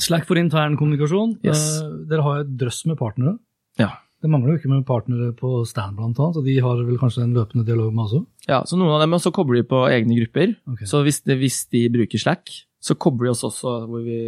Slack 0.00 0.24
for 0.28 0.40
intern 0.40 0.78
kommunikasjon. 0.80 1.36
Yes. 1.44 1.82
Uh, 1.82 2.06
dere 2.08 2.24
har 2.24 2.44
et 2.44 2.54
drøss 2.62 2.84
med 2.88 2.96
partnere. 3.00 3.36
Ja. 3.80 3.92
Det 4.20 4.28
mangler 4.28 4.54
jo 4.54 4.60
ikke 4.60 4.70
med 4.72 4.84
partnere 4.88 5.30
på 5.36 5.62
stand, 5.68 5.96
blant 5.96 6.18
annet, 6.20 6.38
og 6.40 6.44
de 6.44 6.56
har 6.60 6.80
vel 6.84 6.98
kanskje 7.00 7.24
en 7.24 7.36
løpende 7.36 7.64
dialog 7.64 7.92
med 7.92 8.04
også? 8.04 8.24
Ja, 8.50 8.58
så 8.68 8.76
noen 8.76 8.92
av 8.92 9.00
dem 9.00 9.16
også 9.16 9.32
kobler 9.32 9.62
de 9.62 9.68
på 9.68 9.80
egne 9.88 10.18
grupper. 10.18 10.52
Okay. 10.74 10.88
Så 10.88 11.00
hvis, 11.06 11.22
de, 11.24 11.36
hvis 11.40 11.62
de 11.72 11.86
bruker 11.92 12.20
Slack, 12.20 12.52
så 12.80 12.96
kobler 13.00 13.30
de 13.30 13.32
oss 13.32 13.46
også 13.48 13.78
hvor 13.88 14.04
vi 14.04 14.18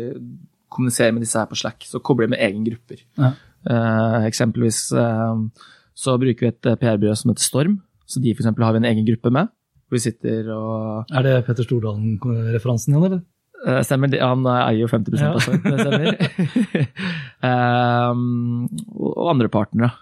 kommuniserer 0.73 1.13
med 1.15 1.23
disse 1.25 1.39
her 1.41 1.49
på 1.51 1.59
Slack. 1.59 1.85
Så 1.89 2.01
kobler 2.05 2.29
de 2.29 2.35
med 2.35 2.43
egen 2.45 2.65
grupper. 2.67 3.03
Ja. 3.21 3.33
Uh, 3.63 4.25
eksempelvis 4.27 4.89
uh, 4.97 5.37
så 5.95 6.17
bruker 6.19 6.47
vi 6.47 6.51
et 6.51 6.67
eh, 6.67 6.79
PR-byrå 6.81 7.13
som 7.19 7.31
heter 7.31 7.45
Storm. 7.45 7.77
Så 8.09 8.21
de 8.25 8.33
for 8.35 8.43
eksempel 8.43 8.65
har 8.67 8.73
vi 8.75 8.81
en 8.83 8.89
egen 8.89 9.07
gruppe 9.07 9.31
med. 9.35 9.53
Hvor 9.87 9.99
vi 9.99 10.03
sitter 10.07 10.49
og 10.55 11.13
Er 11.13 11.27
det 11.27 11.35
Petter 11.47 11.67
Stordalen-referansen 11.69 12.95
igjen, 12.95 13.05
eller? 13.11 13.21
Uh, 13.63 13.83
Stemmer, 13.87 14.17
han 14.19 14.49
eier 14.49 14.81
jo 14.81 14.89
50 14.91 15.21
Ja. 15.21 15.35
av 15.37 15.45
Storm, 15.45 15.61
det 15.63 15.85
stemmer. 15.85 16.09
um, 17.47 18.65
og 19.21 19.31
andre 19.37 19.53
partnere. 19.53 19.93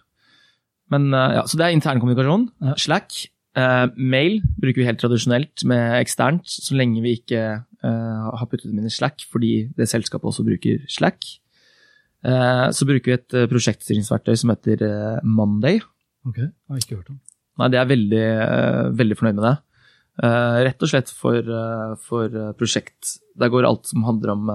Men 0.91 1.11
ja, 1.13 1.43
Så 1.47 1.59
det 1.59 1.67
er 1.69 1.77
internkommunikasjon. 1.77 2.49
Ja. 2.65 2.73
Slack. 2.81 3.27
Eh, 3.59 3.87
mail 3.97 4.41
bruker 4.61 4.83
vi 4.83 4.87
helt 4.89 5.01
tradisjonelt 5.03 5.65
med 5.69 5.97
eksternt, 6.01 6.47
så 6.49 6.77
lenge 6.79 7.03
vi 7.05 7.17
ikke 7.19 7.43
uh, 7.61 8.27
har 8.37 8.49
puttet 8.51 8.69
dem 8.69 8.79
inn 8.81 8.91
i 8.91 8.93
Slack, 8.93 9.25
fordi 9.31 9.71
det 9.77 9.89
selskapet 9.91 10.31
også 10.31 10.47
bruker 10.47 10.85
Slack. 10.91 11.27
Uh, 12.21 12.69
så 12.77 12.87
bruker 12.89 13.13
vi 13.13 13.17
et 13.17 13.39
prosjektstyringsverktøy 13.51 14.37
som 14.37 14.53
heter 14.53 14.85
Monday. 15.25 15.81
Ok, 16.29 16.39
jeg 16.43 16.53
har 16.53 16.85
ikke 16.85 17.01
hørt 17.01 17.13
om. 17.15 17.19
Nei, 17.61 17.69
det 17.73 17.81
er 17.81 17.91
veldig, 17.91 18.27
veldig 18.97 19.19
fornøyd 19.19 19.37
med 19.37 19.47
det. 19.49 19.57
Rett 20.67 20.85
og 20.85 20.91
slett 20.91 21.11
for, 21.13 21.49
for 22.05 22.37
prosjekt. 22.57 23.19
Der 23.41 23.51
går 23.53 23.67
alt 23.69 23.89
som 23.89 24.05
handler 24.07 24.33
om 24.33 24.53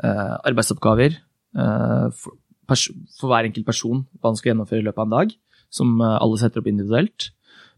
arbeidsoppgaver 0.00 1.18
for, 1.52 2.36
for 2.68 3.28
hver 3.28 3.48
enkelt 3.48 3.68
person, 3.68 4.04
hva 4.20 4.32
han 4.32 4.40
skal 4.40 4.52
gjennomføre 4.52 4.80
i 4.80 4.86
løpet 4.86 5.02
av 5.02 5.08
en 5.08 5.14
dag, 5.16 5.34
som 5.72 6.00
alle 6.00 6.40
setter 6.40 6.62
opp 6.62 6.70
individuelt. 6.72 7.28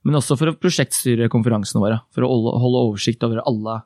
Men 0.05 0.19
også 0.21 0.37
for 0.37 0.51
å 0.51 0.57
prosjektstyre 0.61 1.31
konferansene 1.33 1.83
våre, 1.83 1.99
for 2.13 2.27
å 2.27 2.31
holde, 2.31 2.85
oversikt 2.85 3.25
over 3.25 3.41
alle 3.49 3.81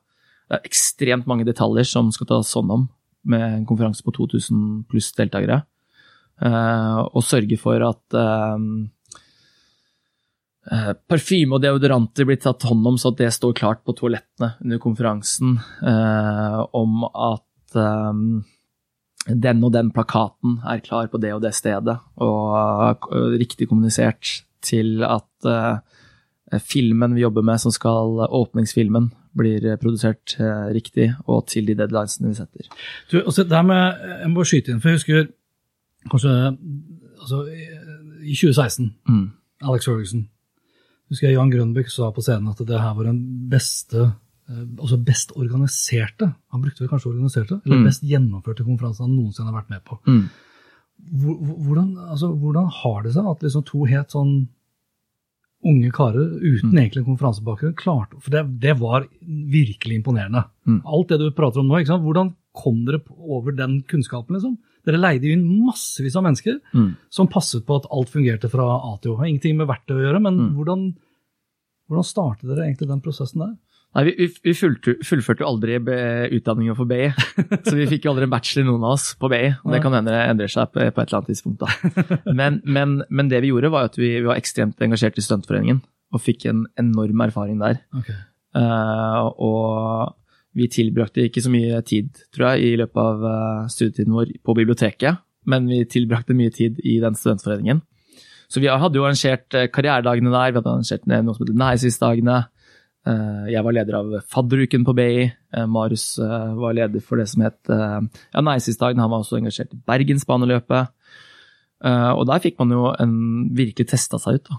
Det 0.48 0.57
er 0.57 0.64
ekstremt 0.66 1.26
mange 1.28 1.44
detaljer 1.44 1.87
som 1.87 2.09
skal 2.14 2.31
tas 2.31 2.54
hånd 2.57 2.72
om 2.72 2.87
med 3.28 3.42
en 3.44 3.66
konferanse 3.68 4.02
på 4.02 4.14
2000 4.16 4.87
pluss 4.88 5.11
deltakere. 5.12 5.59
Eh, 6.40 7.00
og 7.12 7.26
sørge 7.26 7.59
for 7.61 7.83
at 7.85 8.16
Eh, 10.68 10.92
Parfyme 11.09 11.57
og 11.57 11.62
deodoranter 11.64 12.26
blir 12.28 12.38
tatt 12.40 12.66
hånd 12.68 12.87
om 12.90 12.98
så 13.00 13.12
at 13.12 13.20
det 13.22 13.31
står 13.33 13.57
klart 13.57 13.85
på 13.87 13.94
toalettene 13.96 14.52
under 14.64 14.81
konferansen. 14.83 15.57
uh, 15.83 16.61
om 16.76 17.04
at 17.09 17.78
eh, 17.78 18.20
den 19.28 19.64
og 19.64 19.72
den 19.72 19.92
plakaten 19.94 20.59
er 20.66 20.83
klar 20.85 21.09
på 21.09 21.20
det 21.20 21.33
og 21.37 21.42
det 21.44 21.54
stedet, 21.57 21.96
og 22.20 23.09
eh, 23.12 23.38
riktig 23.40 23.68
kommunisert 23.70 24.42
til 24.64 25.04
at 25.07 25.48
filmen 26.61 27.14
vi 27.14 27.20
jobber 27.22 27.42
med, 27.44 27.61
som 27.61 27.72
skal 27.74 28.22
åpningsfilmen, 28.28 29.11
blir 29.38 29.76
produsert 29.78 30.34
eh, 30.40 30.68
riktig, 30.74 31.11
og 31.26 31.46
til 31.46 31.66
de 31.66 31.74
deadlinesene 31.78 32.28
vi 32.32 32.34
setter. 32.38 32.68
Du, 33.11 33.18
altså, 33.22 33.44
det 33.44 33.52
her 33.52 33.62
med, 33.68 34.00
jeg 34.24 34.30
må 34.32 34.44
skyte 34.48 34.72
inn, 34.72 34.80
for 34.80 34.88
jeg 34.88 34.98
husker 34.98 35.28
kanskje 36.11 36.32
altså, 37.20 37.44
i 37.52 37.68
i 38.28 38.34
2016, 38.34 38.94
Mm. 39.08 39.30
Alex 39.62 39.84
Ferguson, 39.87 40.28
husker 41.08 41.28
jeg 41.28 41.37
Jan 41.37 41.50
Grønbæk 41.50 41.88
sa 41.90 42.11
på 42.12 42.20
scenen 42.22 42.48
at 42.50 42.58
det 42.66 42.80
her 42.80 42.94
var 42.94 43.04
den 43.04 43.20
beste 43.50 44.00
eh, 44.48 44.64
altså 44.80 44.98
best 45.04 45.32
organiserte, 45.37 46.32
han 46.52 46.62
brukte 46.62 46.80
vel 46.82 46.88
kanskje 46.90 47.11
organiserte, 47.12 47.61
eller 47.64 47.76
Mm. 47.78 47.84
best 47.87 48.02
gjennomførte 48.02 48.64
konferansen 48.66 49.06
han 49.06 49.16
noensinne 49.16 49.52
har 49.52 49.61
vært 49.62 49.70
med 49.70 49.84
på. 49.84 49.98
Mm. 50.06 50.28
Hvor- 51.22 51.38
hvor- 51.38 51.58
Hvordan, 51.64 51.96
altså, 52.11 52.28
hvordan 52.34 52.66
har 52.82 53.02
det 53.02 53.12
seg 53.14 53.26
at 53.30 53.42
liksom 53.42 53.64
to 53.64 53.84
helt 53.84 54.08
sånn 54.11 54.48
unge 55.64 55.90
karer 55.90 56.38
uten 56.38 56.71
Mm. 56.71 56.79
egentlig 56.79 57.03
en 57.03 57.16
konferansebakgrunn 57.16 57.75
klarte 57.75 58.21
For 58.23 58.31
det, 58.31 58.61
det 58.61 58.77
var 58.79 59.09
virkelig 59.27 59.97
imponerende. 60.03 60.44
Mm. 60.66 60.83
Alt 60.87 61.09
det 61.09 61.18
du 61.18 61.31
prater 61.31 61.61
om 61.61 61.66
nå, 61.68 61.83
hvordan 61.83 62.35
kom 62.55 62.85
dere 62.85 63.01
over 63.18 63.53
den 63.53 63.83
kunnskapen? 63.83 64.35
liksom? 64.37 64.57
Dere 64.87 64.99
leide 65.01 65.25
inn 65.33 65.44
massevis 65.66 66.16
av 66.16 66.23
mennesker 66.25 66.61
Mm. 66.75 66.97
som 67.11 67.27
passet 67.29 67.64
på 67.66 67.77
at 67.77 67.87
alt 67.90 68.09
fungerte 68.09 68.49
fra 68.49 68.62
A 68.79 68.97
til 69.03 69.12
Å. 69.12 69.27
Ingenting 69.27 69.57
med 69.57 69.66
verktøy 69.68 69.97
å 69.99 70.05
gjøre, 70.12 70.23
men 70.23 70.38
Mm. 70.38 70.55
hvordan, 70.55 70.94
hvordan 71.90 72.05
startet 72.05 72.49
dere 72.49 72.66
egentlig 72.66 72.88
den 72.88 73.01
prosessen 73.01 73.38
der? 73.40 73.57
Nei, 73.96 74.05
vi, 74.05 74.27
vi, 74.44 74.53
fullførte, 74.53 75.40
jo 75.40 75.48
aldri 75.48 75.79
utdanninga 76.37 76.74
for 76.77 76.88
BI, 76.90 77.09
så 77.66 77.72
vi 77.74 77.87
fikk 77.88 78.05
jo 78.05 78.12
aldri 78.12 78.27
en 78.29 78.35
bachelor, 78.35 78.66
noen 78.68 78.85
av 78.85 78.96
oss, 78.98 79.07
på 79.18 79.31
BI. 79.33 79.44
og 79.64 79.72
Det 79.74 79.81
kan 79.85 79.96
hende 79.96 80.12
det 80.12 80.20
endrer 80.27 80.53
seg 80.53 80.70
på, 80.74 80.83
et 80.85 80.92
eller 80.92 81.18
annet 81.18 81.31
tidspunkt. 81.33 81.64
da. 81.64 82.18
Men, 82.40 82.61
men, 82.68 82.98
men 83.09 83.33
det 83.33 83.40
vi 83.42 83.53
gjorde, 83.53 83.72
var 83.74 83.88
at 83.88 83.96
vi, 83.98 84.12
vi 84.20 84.29
var 84.29 84.38
ekstremt 84.38 84.85
engasjert 84.85 85.18
i 85.18 85.24
Studentforeningen, 85.24 85.81
og 86.14 86.24
fikk 86.24 86.46
en 86.53 86.66
enorm 86.81 87.24
erfaring 87.24 87.59
der. 87.64 87.81
Okay. 87.96 88.20
Uh, 88.57 89.29
og 89.44 90.14
vi 90.59 90.68
tilbrakte 90.72 91.27
ikke 91.27 91.42
så 91.44 91.53
mye 91.53 91.81
tid, 91.87 92.11
tror 92.35 92.53
jeg, 92.53 92.72
i 92.72 92.79
løpet 92.81 92.98
av 92.98 93.24
eh, 93.29 93.66
studietiden 93.70 94.16
vår 94.16 94.33
på 94.44 94.55
biblioteket, 94.59 95.20
men 95.48 95.68
vi 95.70 95.85
tilbrakte 95.88 96.37
mye 96.37 96.53
tid 96.55 96.81
i 96.83 96.96
den 97.03 97.16
studentforeningen. 97.18 97.83
Så 98.48 98.62
vi 98.64 98.70
hadde 98.70 98.96
jo 98.96 99.05
arrangert 99.05 99.55
eh, 99.55 99.68
karrieredagene 99.72 100.33
der, 100.33 100.53
vi 100.53 100.61
hadde 100.61 100.72
arrangert 100.72 101.07
noe 101.09 101.37
som 101.37 101.44
heter 101.44 101.61
Næringslivsdagene. 101.62 102.38
Eh, 103.09 103.49
Jeg 103.55 103.64
var 103.64 103.75
leder 103.77 103.97
av 103.99 104.14
fadderuken 104.29 104.85
på 104.87 104.94
BI. 104.99 105.25
Eh, 105.29 105.66
Marius 105.71 106.18
eh, 106.21 106.53
var 106.59 106.77
leder 106.77 107.05
for 107.05 107.21
det 107.21 107.29
som 107.31 107.44
het 107.47 107.59
ja, 107.71 108.42
Neisisdagen. 108.44 109.01
Han 109.01 109.12
var 109.12 109.25
også 109.25 109.40
engasjert 109.40 109.75
i 109.75 109.81
Bergensbaneløpet. 109.88 110.94
Og 111.88 112.25
der 112.27 112.40
fikk 112.42 112.57
man 112.59 112.73
jo 112.75 112.88
en, 112.99 113.12
virkelig 113.55 113.87
testa 113.92 114.18
seg 114.18 114.40
ut 114.40 114.49
da, 114.51 114.57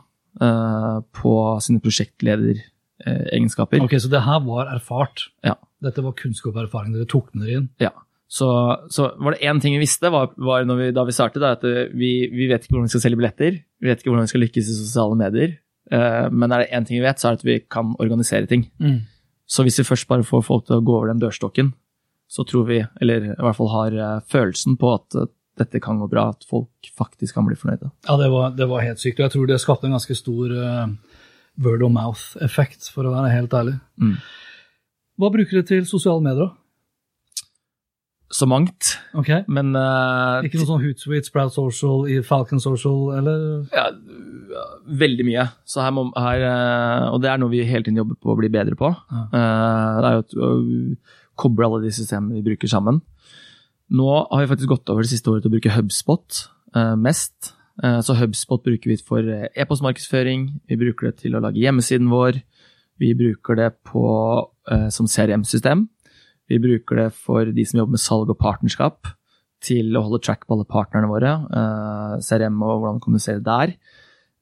på 1.19 1.31
sine 1.59 1.81
prosjektlederegenskaper. 1.83 3.81
ok, 3.83 3.97
Så 3.99 4.07
det 4.07 4.21
her 4.23 4.39
var 4.45 4.71
erfart? 4.71 5.25
Ja. 5.43 5.57
Dette 5.83 6.03
var 6.05 6.15
kunnskap 6.15 6.55
og 6.55 6.61
erfaring 6.63 6.95
dere 6.95 7.09
tok 7.11 7.33
med 7.33 7.43
dere 7.43 7.57
inn? 7.59 7.67
Ja. 7.83 7.91
Så, 8.31 8.47
så 8.93 9.09
var 9.19 9.35
det 9.35 9.43
én 9.43 9.59
ting 9.59 9.75
vi 9.75 9.83
visste 9.83 10.13
var, 10.13 10.31
var 10.37 10.63
vi, 10.79 10.91
da 10.95 11.03
vi 11.03 11.17
startet, 11.17 11.43
at 11.43 11.65
vi, 11.91 12.29
vi 12.31 12.47
vet 12.47 12.63
ikke 12.63 12.77
hvordan 12.77 12.87
vi 12.87 12.93
skal 12.95 13.03
selge 13.03 13.19
billetter. 13.19 13.59
Vi 13.83 13.91
vet 13.91 13.99
ikke 13.99 14.13
hvordan 14.13 14.29
vi 14.29 14.31
skal 14.31 14.43
lykkes 14.45 14.69
i 14.71 14.77
sosiale 14.79 15.19
medier. 15.19 15.57
Eh, 15.91 16.27
men 16.31 16.51
er 16.51 16.63
det 16.63 16.71
én 16.75 16.85
ting 16.87 16.99
vi 16.99 17.05
vet, 17.05 17.19
så 17.19 17.29
er 17.29 17.35
det 17.35 17.41
at 17.41 17.49
vi 17.49 17.57
kan 17.71 17.95
organisere 17.99 18.49
ting. 18.49 18.67
Mm. 18.81 19.01
Så 19.49 19.65
hvis 19.65 19.79
vi 19.81 19.87
først 19.87 20.09
bare 20.09 20.25
får 20.27 20.45
folk 20.45 20.67
til 20.67 20.77
å 20.77 20.85
gå 20.85 20.95
over 20.95 21.11
den 21.11 21.21
dørstokken, 21.21 21.73
så 22.29 22.45
tror 22.45 22.67
vi, 22.69 22.83
eller 23.01 23.31
i 23.31 23.35
hvert 23.41 23.57
fall 23.57 23.71
har 23.73 23.95
eh, 23.97 24.25
følelsen 24.29 24.77
på 24.81 24.93
at 24.99 25.17
eh, 25.17 25.31
dette 25.59 25.81
kan 25.83 25.99
gå 25.99 26.07
bra, 26.11 26.29
at 26.31 26.45
folk 26.47 26.91
faktisk 26.95 27.35
kan 27.35 27.47
bli 27.49 27.57
fornøyde. 27.59 27.89
Ja, 28.07 28.15
det 28.21 28.29
var, 28.31 28.53
det 28.55 28.69
var 28.69 28.85
helt 28.85 29.01
sykt. 29.01 29.19
Og 29.19 29.27
jeg 29.27 29.35
tror 29.35 29.49
det 29.49 29.57
skapte 29.59 29.89
en 29.89 29.97
ganske 29.97 30.15
stor 30.15 30.53
word 31.59 31.83
of 31.83 31.91
mouth-effekt, 31.91 32.87
for 32.93 33.09
å 33.09 33.11
være 33.11 33.33
helt 33.33 33.55
ærlig. 33.57 33.75
Mm. 33.99 34.15
Hva 35.19 35.31
bruker 35.33 35.59
du 35.59 35.67
til 35.67 35.83
sosiale 35.89 36.23
medier, 36.23 36.47
da? 36.47 36.59
Så 38.31 38.45
mangt. 38.45 38.93
Okay. 39.17 39.41
Men 39.49 39.73
uh, 39.73 40.45
Ikke 40.45 40.61
noe 40.61 40.69
sånn 40.69 40.83
Hootsuite, 40.83 41.25
Sprout 41.27 41.55
Social, 41.55 42.05
Falcon 42.23 42.61
Social, 42.61 43.09
eller? 43.17 43.45
ja, 43.73 43.87
veldig 45.01 45.25
mye. 45.27 45.45
Så 45.67 45.81
her 45.83 45.91
må, 45.95 46.07
her, 46.17 46.41
eh, 46.47 47.05
og 47.13 47.21
det 47.23 47.29
er 47.31 47.37
noe 47.41 47.51
vi 47.53 47.63
hele 47.67 47.83
tiden 47.85 47.99
jobber 48.01 48.17
på 48.21 48.33
å 48.33 48.37
bli 48.39 48.49
bedre 48.53 48.75
på. 48.79 48.89
Ja. 49.11 49.23
Eh, 49.33 50.01
Det 50.01 50.09
er 50.09 50.17
jo 50.17 50.47
å 50.49 50.97
koble 51.39 51.65
alle 51.69 51.81
de 51.85 51.91
systemene 51.95 52.35
vi 52.39 52.45
bruker 52.49 52.67
sammen. 52.71 53.01
Nå 53.91 54.09
har 54.29 54.43
vi 54.43 54.49
faktisk 54.51 54.69
gått 54.69 54.89
over 54.89 55.01
det 55.05 55.09
siste 55.13 55.31
året 55.31 55.41
til 55.45 55.49
å 55.51 55.55
bruke 55.57 55.73
HubSpot 55.75 56.41
eh, 56.75 56.95
mest. 56.95 57.53
Så 57.79 58.11
HubSpot 58.19 58.59
bruker 58.59 58.89
vi 58.91 58.97
for 58.99 59.23
e-postmarkedsføring, 59.23 60.41
vi 60.67 60.75
bruker 60.75 61.07
det 61.07 61.21
til 61.21 61.37
å 61.37 61.39
lage 61.39 61.61
hjemmesiden 61.63 62.09
vår, 62.11 62.41
vi 62.99 63.13
bruker 63.15 63.55
det 63.55 63.69
på, 63.87 64.01
som 64.91 65.07
CRM-system. 65.07 65.85
Vi 66.51 66.57
bruker 66.59 66.99
det 66.99 67.05
for 67.15 67.45
de 67.55 67.63
som 67.63 67.79
jobber 67.79 67.95
med 67.95 68.03
salg 68.03 68.33
og 68.33 68.37
partnerskap, 68.41 69.07
til 69.63 69.95
å 69.95 70.01
holde 70.03 70.19
track 70.27 70.43
på 70.43 70.57
alle 70.57 70.67
partnerne 70.67 71.07
våre. 71.07 71.31
eh, 71.55 72.19
CRM 72.19 72.59
og 72.67 72.81
hvordan 72.81 72.99
vi 72.99 73.05
kommuniserer 73.05 73.41
der. 73.47 73.73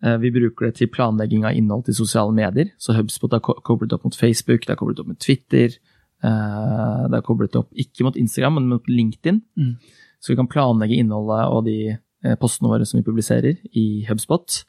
Eh, 0.03 0.17
Vi 0.21 0.31
bruker 0.31 0.67
det 0.67 0.75
til 0.75 0.87
planlegging 0.93 1.45
av 1.45 1.55
innhold 1.57 1.85
til 1.85 1.95
sosiale 1.97 2.33
medier. 2.33 2.71
Så 2.77 2.93
HubSpot 2.93 3.33
er 3.33 3.39
koblet 3.39 3.93
opp 3.93 4.03
mot 4.05 4.15
Facebook, 4.15 4.65
det 4.65 4.73
er 4.75 4.79
koblet 4.79 4.99
opp 4.99 5.07
mot 5.07 5.19
Twitter. 5.19 5.77
eh, 6.23 7.07
Det 7.09 7.17
er 7.17 7.25
koblet 7.25 7.55
opp 7.55 7.69
ikke 7.73 8.03
mot 8.03 8.15
Instagram, 8.15 8.53
men 8.55 8.69
mot 8.69 8.83
LinkedIn. 8.87 9.41
Mm. 9.57 9.77
Så 10.19 10.33
vi 10.33 10.35
kan 10.35 10.47
planlegge 10.47 10.97
innholdet 10.97 11.51
og 11.53 11.65
de 11.65 11.97
eh, 12.23 12.35
postene 12.35 12.69
våre 12.69 12.85
som 12.85 12.97
vi 12.99 13.05
publiserer 13.05 13.57
i 13.73 14.05
HubSpot. 14.09 14.63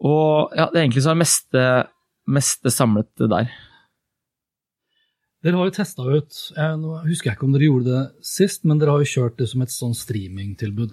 Og 0.00 0.52
ja, 0.56 0.68
det 0.72 0.78
er 0.78 0.84
egentlig 0.86 1.02
så 1.04 1.10
er 1.12 1.18
det 1.18 1.24
meste, 1.24 1.64
meste 2.26 2.70
samlet 2.72 3.10
der. 3.28 3.50
Dere 5.42 5.56
har 5.56 5.68
jo 5.70 5.72
testa 5.72 6.04
ut 6.04 6.36
jeg, 6.56 6.76
Nå 6.80 6.98
husker 7.06 7.30
jeg 7.30 7.36
ikke 7.38 7.46
om 7.48 7.52
dere 7.54 7.68
gjorde 7.68 7.92
det 7.94 8.24
sist, 8.28 8.64
men 8.64 8.78
dere 8.80 8.92
har 8.92 9.00
jo 9.04 9.08
kjørt 9.08 9.38
det 9.40 9.48
som 9.48 9.62
et 9.64 9.72
sånn 9.72 9.94
streamingtilbud. 9.96 10.92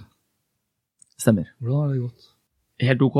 Stemmer. 1.20 1.50
Hvordan 1.60 1.82
har 1.82 1.94
det 1.94 2.04
gått? 2.06 2.28
Helt 2.84 3.02
ok. 3.02 3.18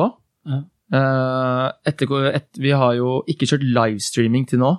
Ja. 0.48 0.64
Eh, 0.98 1.66
etter, 1.90 2.14
et, 2.32 2.50
vi 2.62 2.72
har 2.72 2.94
jo 2.96 3.22
ikke 3.28 3.50
kjørt 3.50 3.66
livestreaming 3.66 4.48
til 4.50 4.62
nå. 4.62 4.74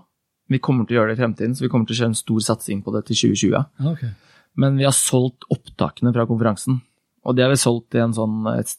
Vi 0.49 0.61
kommer 0.65 0.89
til 0.89 0.97
å 0.97 1.03
gjøre 1.03 1.13
det 1.13 1.19
i 1.19 1.23
fremtiden, 1.23 1.55
så 1.57 1.67
vi 1.67 1.71
kommer 1.73 1.89
til 1.89 1.99
å 1.99 2.01
kjøre 2.01 2.13
en 2.15 2.21
stor 2.23 2.45
satsing 2.47 2.81
på 2.85 2.95
det 2.95 3.05
til 3.09 3.19
2020. 3.35 3.67
Okay. 3.93 4.13
Men 4.59 4.79
vi 4.81 4.87
har 4.89 4.97
solgt 4.97 5.45
opptakene 5.53 6.15
fra 6.15 6.25
konferansen. 6.29 6.81
Og 7.29 7.37
det 7.37 7.45
har 7.45 7.53
vi 7.53 7.61
solgt 7.61 7.91
til 7.93 8.07
en 8.07 8.17
sånn 8.17 8.47
et 8.55 8.71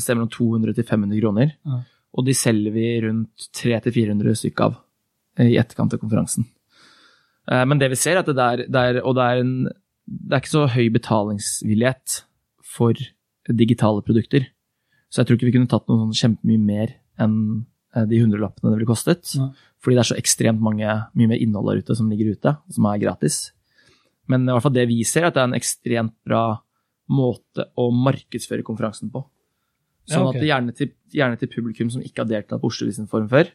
sted 0.00 0.16
mellom 0.16 0.32
200 0.32 0.74
til 0.74 0.88
500 0.88 1.20
kroner. 1.22 1.54
Ja. 1.62 1.78
Og 2.14 2.26
de 2.26 2.34
selger 2.36 2.74
vi 2.74 2.88
rundt 3.04 3.48
300-400 3.58 4.40
stykk 4.42 4.64
av 4.66 4.76
i 5.42 5.56
etterkant 5.58 5.94
av 5.94 6.02
konferansen. 6.02 6.48
Eh, 7.50 7.64
Men 7.64 7.78
det 7.78 7.92
vi 7.92 7.98
ser, 8.00 8.18
er 8.18 8.24
at 8.24 8.30
det 8.30 8.44
er, 8.44 8.64
det 8.70 8.84
er, 8.90 9.00
og 9.02 9.16
det 9.18 9.28
er, 9.28 9.42
en, 9.44 9.54
det 10.06 10.34
er 10.34 10.42
ikke 10.42 10.54
så 10.56 10.66
høy 10.74 10.88
betalingsvillighet 10.94 12.20
for 12.74 12.98
digitale 13.50 14.02
produkter. 14.02 14.48
Så 15.14 15.22
jeg 15.22 15.28
tror 15.28 15.38
ikke 15.38 15.46
vi 15.46 15.54
kunne 15.54 15.70
tatt 15.70 15.86
noe 15.86 16.00
sånn 16.00 16.18
kjempemye 16.18 16.58
mer 16.58 16.96
enn 17.22 17.36
eh, 17.94 18.06
de 18.10 18.18
hundrelappene 18.18 18.72
det 18.72 18.80
ville 18.80 18.88
kostet. 18.90 19.30
Ja. 19.38 19.52
Fordi 19.78 19.94
det 19.94 20.02
er 20.02 20.08
så 20.08 20.18
ekstremt 20.18 20.64
mange, 20.64 20.96
mye 21.14 21.30
mer 21.30 21.38
innhold 21.38 21.70
der 21.70 21.84
ute 21.84 21.94
som 21.94 22.08
ligger 22.10 22.32
ute, 22.34 22.56
som 22.74 22.88
er 22.90 23.02
gratis. 23.02 23.36
Men 24.26 24.48
i 24.48 24.50
hvert 24.50 24.64
fall 24.64 24.74
det 24.74 24.88
vi 24.90 24.98
ser, 25.06 25.22
er 25.22 25.30
at 25.30 25.36
det 25.36 25.44
er 25.44 25.50
en 25.52 25.58
ekstremt 25.60 26.16
bra 26.26 26.42
måte 27.14 27.68
å 27.78 27.90
markedsføre 27.94 28.66
konferansen 28.66 29.12
på. 29.14 29.22
Ja, 30.08 30.16
Sånn 30.16 30.32
at 30.32 30.40
det 30.40 30.48
gjerne 30.48 30.74
til, 30.76 30.90
gjerne 31.14 31.38
til 31.40 31.52
publikum 31.52 31.92
som 31.92 32.02
ikke 32.02 32.24
har 32.24 32.32
deltatt 32.32 32.60
på 32.60 32.72
Oslo 32.72 32.88
Business 32.88 33.12
Forum 33.12 33.30
før, 33.30 33.52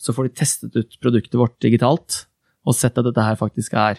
så 0.00 0.14
får 0.16 0.28
de 0.28 0.36
testet 0.38 0.78
ut 0.78 0.94
produktet 1.02 1.36
vårt 1.40 1.58
digitalt 1.60 2.22
og 2.68 2.76
sett 2.76 2.96
at 3.00 3.08
dette 3.08 3.24
her 3.24 3.36
faktisk 3.40 3.74
er 3.76 3.98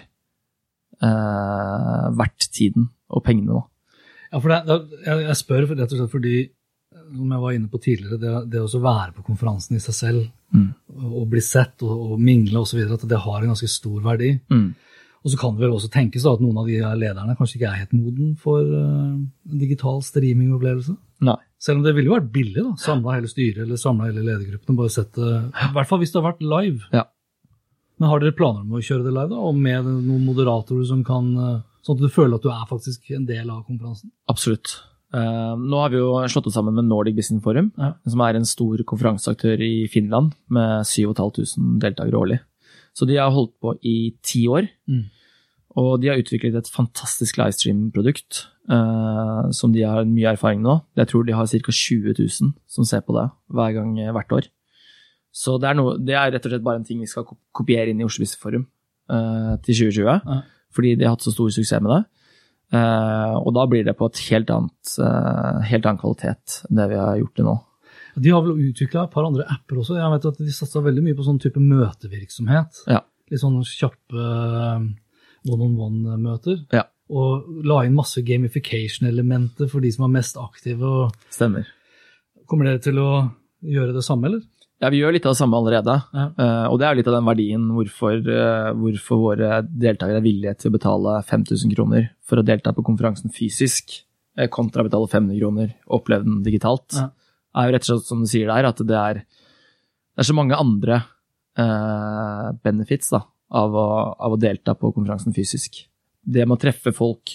eh, 1.01 2.07
verdt 2.17 2.47
tiden 2.53 2.87
og 3.11 3.25
pengene. 3.25 3.59
Da. 3.59 3.99
Ja, 4.31 4.39
for 4.39 4.53
det, 4.53 4.61
det, 4.69 5.01
jeg, 5.05 5.25
jeg 5.27 5.39
spør 5.41 5.67
rett 5.73 5.85
og 5.85 5.97
slett 5.97 6.13
fordi, 6.13 6.35
som 6.91 7.31
jeg 7.31 7.43
var 7.43 7.55
inne 7.55 7.71
på 7.71 7.79
tidligere, 7.81 8.19
det, 8.19 8.35
det 8.51 8.61
å 8.63 8.81
være 8.83 9.13
på 9.15 9.25
konferansen 9.31 9.77
i 9.79 9.83
seg 9.83 9.97
selv, 9.97 10.29
Mm. 10.51 10.73
og 11.15 11.29
bli 11.31 11.39
sett 11.39 11.79
og, 11.87 11.91
og 12.11 12.19
mingle 12.19 12.59
osv., 12.59 12.81
at 12.91 13.05
det 13.07 13.19
har 13.23 13.37
en 13.39 13.53
ganske 13.53 13.69
stor 13.71 14.01
verdi. 14.03 14.33
Mm. 14.51 14.73
Og 15.23 15.31
så 15.31 15.37
kan 15.39 15.53
det 15.55 15.63
vel 15.63 15.75
også 15.77 15.87
tenkes 15.93 16.25
da, 16.25 16.33
at 16.35 16.41
noen 16.43 16.57
av 16.59 16.67
de 16.67 16.75
lederne 16.99 17.37
kanskje 17.39 17.55
ikke 17.55 17.69
er 17.69 17.77
helt 17.85 17.93
moden 17.95 18.33
for 18.35 18.59
uh, 18.59 19.13
digital 19.45 20.01
streamingopplevelse. 20.03 20.97
Nei. 21.23 21.37
Selv 21.61 21.79
om 21.79 21.85
det 21.85 21.93
ville 21.95 22.09
jo 22.09 22.17
vært 22.17 22.31
billig, 22.33 22.57
da. 22.65 22.73
Samla 22.83 23.15
hele 23.15 23.31
styret 23.31 23.63
eller 23.63 23.79
samla 23.79 24.09
hele 24.09 24.25
ledergruppen 24.25 24.75
bare 24.75 24.91
sett 24.91 25.13
det 25.15 25.31
I 25.31 25.71
hvert 25.77 25.87
fall 25.87 26.01
hvis 26.01 26.11
det 26.11 26.19
har 26.19 26.27
vært 26.33 26.43
live. 26.43 26.89
Ja. 26.91 27.05
Men 28.01 28.09
har 28.11 28.23
dere 28.23 28.35
planer 28.35 28.65
om 28.65 28.75
å 28.75 28.81
kjøre 28.83 29.05
det 29.05 29.13
live, 29.13 29.29
da? 29.31 29.39
Og 29.39 29.55
med 29.55 29.87
noen 29.87 30.25
moderatorer 30.27 30.87
som 30.89 31.03
kan 31.07 31.31
eh, 31.37 31.59
Sånn 31.81 31.95
at 31.97 32.03
du 32.03 32.11
føler 32.13 32.37
at 32.37 32.43
du 32.43 32.49
er 32.53 32.65
faktisk 32.69 33.07
en 33.15 33.23
del 33.25 33.47
av 33.49 33.63
konferansen? 33.65 34.11
Absolutt. 34.29 34.75
Eh, 35.13 35.55
nå 35.59 35.75
har 35.81 35.89
vi 35.91 35.97
jo 35.99 36.11
slått 36.31 36.47
oss 36.47 36.55
sammen 36.55 36.73
med 36.77 36.85
Nordic 36.87 37.15
Business 37.17 37.43
Forum, 37.43 37.71
Ja. 37.77 37.93
som 38.07 38.21
er 38.21 38.35
en 38.35 38.45
stor 38.45 38.77
konferanseaktør 38.87 39.59
i 39.59 39.87
Finland 39.91 40.33
med 40.49 40.85
7500 40.87 41.79
deltakere 41.79 42.15
årlig. 42.21 42.39
Så 42.95 43.05
de 43.07 43.15
har 43.17 43.31
holdt 43.31 43.53
på 43.61 43.75
i 43.83 44.13
ti 44.23 44.45
år, 44.47 44.69
Mm. 44.87 45.05
og 45.75 46.01
de 46.01 46.07
har 46.07 46.17
utviklet 46.17 46.55
et 46.55 46.67
fantastisk 46.71 47.37
livestream-produkt 47.37 48.45
uh, 48.69 49.49
som 49.51 49.71
de 49.73 49.81
har 49.81 50.03
mye 50.05 50.31
erfaring 50.33 50.61
nå. 50.61 50.81
Jeg 50.95 51.07
tror 51.07 51.25
de 51.25 51.33
har 51.33 51.45
ca. 51.47 51.71
20 51.71 52.13
000 52.19 52.53
som 52.67 52.85
ser 52.85 53.01
på 53.01 53.13
det 53.13 53.31
hver 53.51 53.73
gang 53.73 53.99
eh, 53.99 54.11
hvert 54.11 54.31
år. 54.31 54.47
Så 55.33 55.59
det 55.59 55.69
er, 55.69 55.73
noe, 55.75 55.97
det 55.97 56.13
er 56.13 56.31
rett 56.31 56.45
og 56.45 56.51
slett 56.51 56.63
bare 56.63 56.75
en 56.81 56.83
ting 56.87 56.99
vi 56.99 57.05
skal 57.07 57.23
kopiere 57.53 57.89
inn 57.89 57.99
i 58.01 58.03
Oslo 58.03 58.23
Business 58.23 58.39
Forum 58.39 58.67
uh, 59.09 59.57
til 59.63 59.75
2020 59.91 60.21
Ja. 60.25 60.41
fordi 60.75 60.95
de 60.97 61.03
har 61.05 61.15
hatt 61.15 61.23
så 61.23 61.31
stor 61.33 61.49
suksess 61.49 61.81
med 61.81 61.91
det. 61.91 62.05
Eh, 62.71 63.33
og 63.35 63.51
da 63.57 63.65
blir 63.67 63.83
det 63.83 63.97
på 63.99 64.07
et 64.07 64.21
helt 64.29 64.51
annet, 64.53 64.93
eh, 65.03 65.59
helt 65.67 65.85
annen 65.85 65.99
kvalitet 65.99 66.61
enn 66.69 66.79
det 66.79 66.87
vi 66.93 66.99
har 67.01 67.19
gjort 67.19 67.35
det 67.39 67.47
nå. 67.47 67.57
De 68.15 68.31
har 68.31 68.43
vel 68.43 68.59
utvikla 68.69 69.05
et 69.05 69.13
par 69.13 69.27
andre 69.27 69.45
apper 69.47 69.81
også. 69.81 69.97
Jeg 69.99 70.11
vet 70.13 70.27
at 70.27 70.39
De 70.39 70.51
satsa 70.55 70.83
veldig 70.83 71.03
mye 71.03 71.15
på 71.15 71.25
sånn 71.27 71.39
type 71.39 71.59
møtevirksomhet. 71.63 72.83
Ja. 72.91 73.01
Litt 73.31 73.43
sånn 73.43 73.59
kjappe 73.63 74.23
eh, 74.23 74.87
one-on-one-møter. 75.47 76.65
Ja. 76.75 76.87
Og 77.11 77.63
la 77.67 77.81
inn 77.83 77.95
masse 77.95 78.23
gamification-elementer 78.23 79.67
for 79.71 79.83
de 79.83 79.91
som 79.91 80.07
er 80.07 80.15
mest 80.19 80.39
aktive. 80.39 80.87
og 80.87 81.31
Stemmer. 81.31 81.67
Kommer 82.47 82.67
dere 82.67 82.83
til 82.83 82.99
å 82.99 83.11
gjøre 83.63 83.95
det 83.95 84.03
samme, 84.07 84.31
eller? 84.31 84.43
Ja, 84.81 84.89
vi 84.89 84.97
gjør 84.97 85.13
litt 85.13 85.25
av 85.29 85.35
det 85.35 85.37
samme 85.37 85.57
allerede. 85.59 85.93
Ja. 86.09 86.23
Uh, 86.39 86.67
og 86.71 86.79
det 86.81 86.87
er 86.87 86.95
jo 86.95 86.99
litt 86.99 87.09
av 87.11 87.15
den 87.19 87.27
verdien 87.27 87.65
hvorfor, 87.75 88.15
uh, 88.25 88.71
hvorfor 88.79 89.19
våre 89.21 89.59
deltakere 89.69 90.17
er 90.17 90.25
villige 90.25 90.55
til 90.57 90.71
å 90.71 90.75
betale 90.75 91.19
5000 91.29 91.75
kroner 91.75 92.07
for 92.25 92.41
å 92.41 92.45
delta 92.45 92.73
på 92.73 92.85
konferansen 92.87 93.33
fysisk, 93.35 93.93
uh, 94.39 94.47
kontra 94.49 94.81
å 94.81 94.87
betale 94.87 95.09
500 95.11 95.37
kroner 95.37 95.75
og 95.85 95.99
oppleve 95.99 96.25
den 96.25 96.39
digitalt. 96.47 96.97
Ja. 96.97 97.11
er 97.61 97.69
jo 97.69 97.75
rett 97.75 97.85
og 97.85 97.91
slett 97.91 98.09
som 98.09 98.25
du 98.25 98.31
sier 98.31 98.49
der, 98.49 98.69
at 98.71 98.81
det 98.81 98.97
er, 98.97 99.21
det 99.21 100.23
er 100.23 100.29
så 100.31 100.37
mange 100.37 100.57
andre 100.57 101.03
benefits 102.63 103.09
da, 103.11 103.19
av, 103.59 103.73
å, 103.75 103.87
av 104.23 104.33
å 104.33 104.39
delta 104.39 104.71
på 104.79 104.93
konferansen 104.95 105.35
fysisk. 105.35 105.81
Det 106.23 106.45
med 106.47 106.55
å 106.55 106.61
treffe 106.61 106.93
folk, 106.95 107.33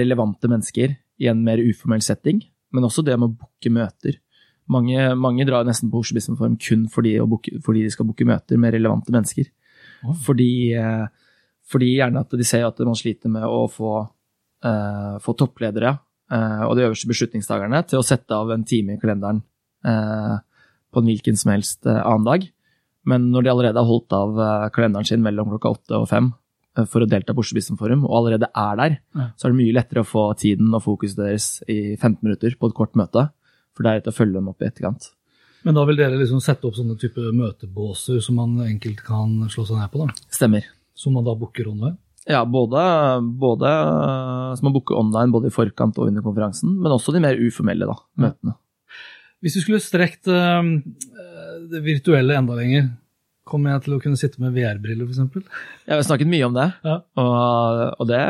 relevante 0.00 0.48
mennesker, 0.48 0.96
i 1.20 1.28
en 1.28 1.44
mer 1.44 1.60
uformell 1.60 2.00
setting, 2.02 2.40
men 2.72 2.88
også 2.88 3.04
det 3.04 3.18
med 3.20 3.28
å 3.28 3.36
booke 3.44 3.74
møter. 3.76 4.16
Mange, 4.72 5.10
mange 5.20 5.44
drar 5.44 5.66
nesten 5.66 5.90
på 5.92 6.00
Oslo 6.00 6.16
Business 6.16 6.38
Forum 6.40 6.56
kun 6.56 6.86
fordi, 6.92 7.18
å 7.20 7.28
booke, 7.28 7.52
fordi 7.64 7.82
de 7.84 7.92
skal 7.92 8.08
booke 8.08 8.24
møter 8.28 8.60
med 8.60 8.72
relevante 8.72 9.12
mennesker. 9.12 9.50
Oh. 10.04 10.14
Fordi, 10.24 10.72
eh, 10.72 11.04
fordi 11.68 11.90
gjerne 11.98 12.22
at 12.24 12.32
de 12.32 12.46
ser 12.48 12.64
at 12.66 12.80
man 12.84 12.96
sliter 12.96 13.32
med 13.32 13.44
å 13.44 13.64
få, 13.72 13.96
uh, 14.64 15.14
få 15.24 15.34
toppledere 15.40 15.94
uh, 15.96 16.64
og 16.68 16.74
de 16.76 16.84
øverste 16.84 17.08
beslutningstakerne 17.08 17.80
til 17.88 18.00
å 18.00 18.06
sette 18.06 18.36
av 18.36 18.52
en 18.52 18.66
time 18.68 18.96
i 18.96 19.00
kalenderen 19.00 19.40
uh, 19.88 20.36
på 20.92 21.00
en 21.00 21.08
hvilken 21.08 21.40
som 21.40 21.54
helst 21.54 21.88
annen 21.88 22.26
dag. 22.28 22.44
Men 23.08 23.30
når 23.32 23.44
de 23.44 23.52
allerede 23.52 23.80
har 23.80 23.88
holdt 23.88 24.12
av 24.16 24.36
kalenderen 24.72 25.08
sin 25.08 25.24
mellom 25.24 25.50
klokka 25.52 25.72
åtte 25.74 25.98
og 25.98 26.06
fem 26.08 26.30
for 26.88 27.04
å 27.04 27.08
delta 27.08 27.34
på 27.34 27.42
Oslo 27.42 27.58
Business 27.58 27.80
Forum, 27.80 28.04
og 28.06 28.14
allerede 28.18 28.48
er 28.48 28.78
der, 28.80 28.94
så 29.36 29.46
er 29.46 29.52
det 29.52 29.58
mye 29.58 29.74
lettere 29.76 30.02
å 30.02 30.08
få 30.08 30.22
tiden 30.40 30.72
og 30.74 30.82
fokuset 30.86 31.18
deres 31.20 31.48
i 31.68 31.96
15 31.98 32.22
minutter 32.24 32.56
på 32.58 32.70
et 32.70 32.76
kort 32.78 32.96
møte, 32.98 33.26
for 33.74 33.86
deretter 33.86 34.14
å 34.14 34.16
følge 34.16 34.38
dem 34.38 34.50
opp 34.52 34.62
i 34.62 34.68
etterkant. 34.70 35.10
Men 35.64 35.76
da 35.78 35.84
vil 35.88 35.96
dere 35.96 36.18
liksom 36.20 36.42
sette 36.44 36.68
opp 36.68 36.76
sånne 36.76 36.96
type 37.00 37.22
møtebåser 37.32 38.20
som 38.24 38.36
man 38.40 38.58
enkelt 38.66 39.00
kan 39.04 39.36
slå 39.52 39.64
seg 39.68 39.80
ned 39.80 39.92
på? 39.92 40.04
da? 40.04 40.16
Stemmer. 40.34 40.66
Som 40.94 41.16
man 41.16 41.24
da 41.26 41.32
booker 41.38 41.70
online? 41.70 41.96
Ja, 42.28 42.42
både, 42.48 42.80
både 43.40 43.70
som 44.56 44.68
man 44.68 44.74
booker 44.76 44.96
online 44.96 45.32
både 45.32 45.50
i 45.50 45.54
forkant 45.54 45.98
og 46.00 46.08
under 46.08 46.24
konferansen, 46.24 46.76
men 46.80 46.92
også 46.92 47.12
de 47.12 47.20
mer 47.24 47.40
uformelle 47.40 47.88
da, 47.88 47.96
møtene. 48.20 48.56
Hvis 49.44 49.58
du 49.58 49.64
skulle 49.64 49.82
strekt 49.84 50.28
eh, 50.32 50.68
det 51.68 51.82
virtuelle 51.84 52.36
enda 52.38 52.56
lenger, 52.56 52.86
kommer 53.44 53.74
jeg 53.74 53.84
til 53.84 53.94
å 53.96 54.00
kunne 54.02 54.16
sitte 54.20 54.40
med 54.42 54.54
VR-briller 54.56 55.04
f.eks.? 55.08 55.46
Jeg 55.86 55.94
har 55.98 56.02
snakket 56.06 56.30
mye 56.32 56.46
om 56.48 56.54
det, 56.56 56.66
Ja. 56.86 56.96
og, 57.20 57.80
og 58.00 58.08
det, 58.08 58.20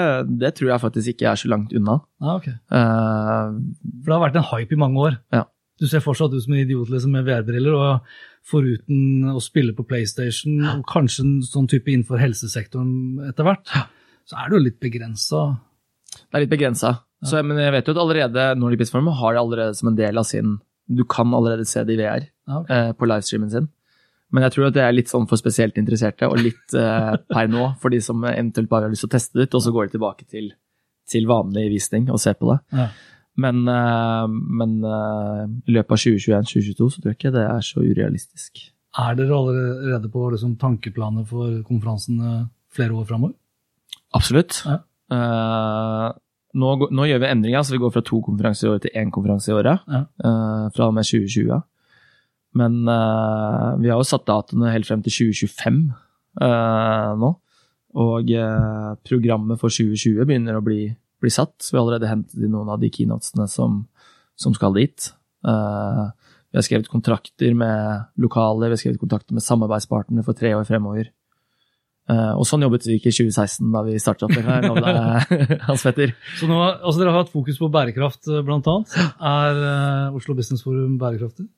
det 0.43 0.51
tror 0.59 0.73
jeg 0.73 0.83
faktisk 0.83 1.13
ikke 1.15 1.29
er 1.33 1.41
så 1.41 1.51
langt 1.53 1.73
unna. 1.77 2.01
Ah, 2.21 2.37
ok. 2.41 2.49
uh, 2.75 3.55
For 4.03 4.11
det 4.11 4.17
har 4.17 4.25
vært 4.29 4.39
en 4.41 4.49
hype 4.53 4.75
i 4.75 4.81
mange 4.81 5.05
år. 5.09 5.19
Ja. 5.35 5.45
Du 5.83 5.87
ser 5.91 6.03
fortsatt 6.05 6.35
ut 6.35 6.43
som 6.45 6.55
en 6.55 6.63
idiot 6.63 6.91
liksom, 6.93 7.15
med 7.17 7.27
VR-briller, 7.27 7.75
og 7.75 8.15
foruten 8.47 9.31
å 9.33 9.41
spille 9.43 9.73
på 9.77 9.87
PlayStation, 9.89 10.59
og 10.69 10.85
kanskje 10.91 11.25
en 11.25 11.37
sånn 11.47 11.67
type 11.71 11.91
innenfor 11.91 12.21
helsesektoren 12.21 13.23
etter 13.31 13.47
hvert, 13.49 13.71
så 14.29 14.39
er 14.43 14.53
jo 14.55 14.61
litt 14.63 14.79
begrensa. 14.83 15.47
det 16.15 16.39
er 16.39 16.45
litt 16.45 16.53
begrensa. 16.53 16.95
Så, 17.25 17.41
Men 17.43 17.57
jeg 17.57 17.73
vet 17.73 17.87
jo 17.89 17.95
at 17.95 18.03
allerede 18.03 18.43
Nordic 18.61 18.91
Forum 18.93 19.07
har 19.17 19.33
det 19.33 19.41
allerede 19.41 19.75
som 19.79 19.89
en 19.89 19.97
del 19.97 20.19
av 20.21 20.27
sin 20.29 20.59
Du 20.93 21.01
kan 21.09 21.31
allerede 21.33 21.65
se 21.65 21.81
det 21.89 21.95
i 21.95 21.97
VR 22.03 22.27
Ja, 22.27 22.59
okay. 22.61 22.91
uh, 22.91 22.93
på 22.93 23.07
livestreamen 23.09 23.49
sin. 23.51 23.69
Men 24.35 24.47
jeg 24.47 24.57
tror 24.57 24.69
at 24.69 24.77
det 24.77 24.83
er 24.83 24.95
litt 24.97 25.13
sånn 25.13 25.29
for 25.31 25.39
spesielt 25.39 25.79
interesserte, 25.79 26.27
og 26.27 26.41
litt 26.43 26.75
eh, 26.75 27.15
per 27.31 27.51
nå 27.51 27.71
for 27.83 27.95
de 27.95 28.01
som 28.03 28.23
eventuelt 28.27 28.71
bare 28.71 28.89
har 28.89 28.95
lyst 28.95 29.07
til 29.07 29.13
å 29.13 29.15
teste 29.15 29.39
det 29.39 29.49
ut, 29.49 29.59
og 29.59 29.65
så 29.65 29.75
går 29.75 29.87
de 29.87 29.97
tilbake 29.97 30.27
til, 30.27 30.49
til 31.11 31.29
vanlig 31.31 31.69
visning 31.77 32.11
og 32.11 32.23
ser 32.23 32.39
på 32.41 32.51
det. 32.51 32.59
Ja. 32.75 32.89
Men, 33.45 33.65
eh, 33.69 34.27
men 34.31 34.77
eh, 34.87 35.45
i 35.67 35.75
løpet 35.77 35.97
av 35.97 36.03
2021-2022 36.03 36.91
så 36.91 37.03
tror 37.03 37.13
jeg 37.13 37.19
ikke 37.19 37.35
det 37.35 37.47
er 37.47 37.67
så 37.67 37.83
urealistisk. 37.83 38.67
Er 38.95 39.17
dere 39.19 39.35
allerede 39.35 40.11
på 40.11 40.29
liksom, 40.31 40.55
tankeplaner 40.61 41.27
for 41.27 41.63
konferansen 41.67 42.21
eh, 42.23 42.43
flere 42.75 42.95
år 42.95 43.09
framover? 43.09 43.35
Absolutt. 44.15 44.61
Ja. 44.67 44.79
Uh, 45.11 46.15
nå, 46.59 46.69
nå 46.95 47.07
gjør 47.07 47.21
vi 47.25 47.29
endringer, 47.29 47.65
så 47.67 47.75
vi 47.75 47.81
går 47.83 47.91
fra 47.97 48.03
to 48.07 48.21
konferanser 48.25 48.69
i 48.69 48.71
året 48.71 48.85
til 48.87 48.95
én 49.01 49.11
konferanse 49.15 49.51
i 49.51 49.57
året. 49.57 49.83
Ja. 49.91 50.05
Uh, 50.23 50.71
fra 50.75 50.87
og 50.87 50.95
med 50.95 51.07
2020. 51.07 51.59
Men 52.59 52.85
uh, 52.87 53.75
vi 53.81 53.91
har 53.91 53.99
jo 53.99 54.07
satt 54.07 54.27
datoene 54.29 54.73
helt 54.75 54.87
frem 54.87 55.03
til 55.05 55.35
2025 55.35 55.81
uh, 56.43 57.11
nå. 57.21 57.33
Og 58.05 58.31
uh, 58.35 58.95
programmet 59.07 59.61
for 59.61 59.75
2020 59.75 60.23
begynner 60.23 60.59
å 60.59 60.65
bli, 60.65 60.87
bli 61.23 61.35
satt. 61.35 61.57
Så 61.61 61.75
vi 61.75 61.81
har 61.81 61.85
allerede 61.87 62.11
hentet 62.11 62.39
inn 62.39 62.55
noen 62.55 62.73
av 62.75 62.81
de 62.83 62.91
keynotesene 62.95 63.49
som, 63.51 63.83
som 64.39 64.55
skal 64.57 64.75
dit. 64.79 65.13
Eh, 65.45 66.05
vi 66.53 66.59
har 66.59 66.65
skrevet 66.65 66.89
kontrakter 66.89 67.55
med 67.59 68.15
lokale, 68.21 68.69
vi 68.69 68.77
har 68.77 68.81
skrevet 68.81 69.03
kontrakter 69.03 69.37
med 69.37 69.45
samarbeidspartnere 69.45 70.25
for 70.27 70.39
tre 70.39 70.55
år 70.55 70.67
fremover. 70.69 71.11
Uh, 72.05 72.37
og 72.37 72.45
sånn 72.45 72.61
jobbet 72.61 72.85
vi 72.85 72.99
ikke 72.99 73.09
i 73.09 73.17
2016 73.17 73.71
da 73.73 73.81
vi 73.87 73.95
startet 73.97 74.27
opp 74.27 74.35
her, 74.37 74.67
nå 74.67 74.75
ble 74.77 74.91
Hans 75.71 75.85
Petter. 75.87 76.13
Så 76.37 76.45
nå, 76.51 76.59
altså 76.61 77.01
Dere 77.01 77.15
har 77.15 77.23
hatt 77.23 77.33
fokus 77.33 77.57
på 77.57 77.71
bærekraft, 77.73 78.29
bl.a. 78.45 78.75
Er 79.25 79.61
uh, 79.63 80.19
Oslo 80.19 80.37
Business 80.37 80.61
Forum 80.67 80.99
bærekraftig? 81.01 81.49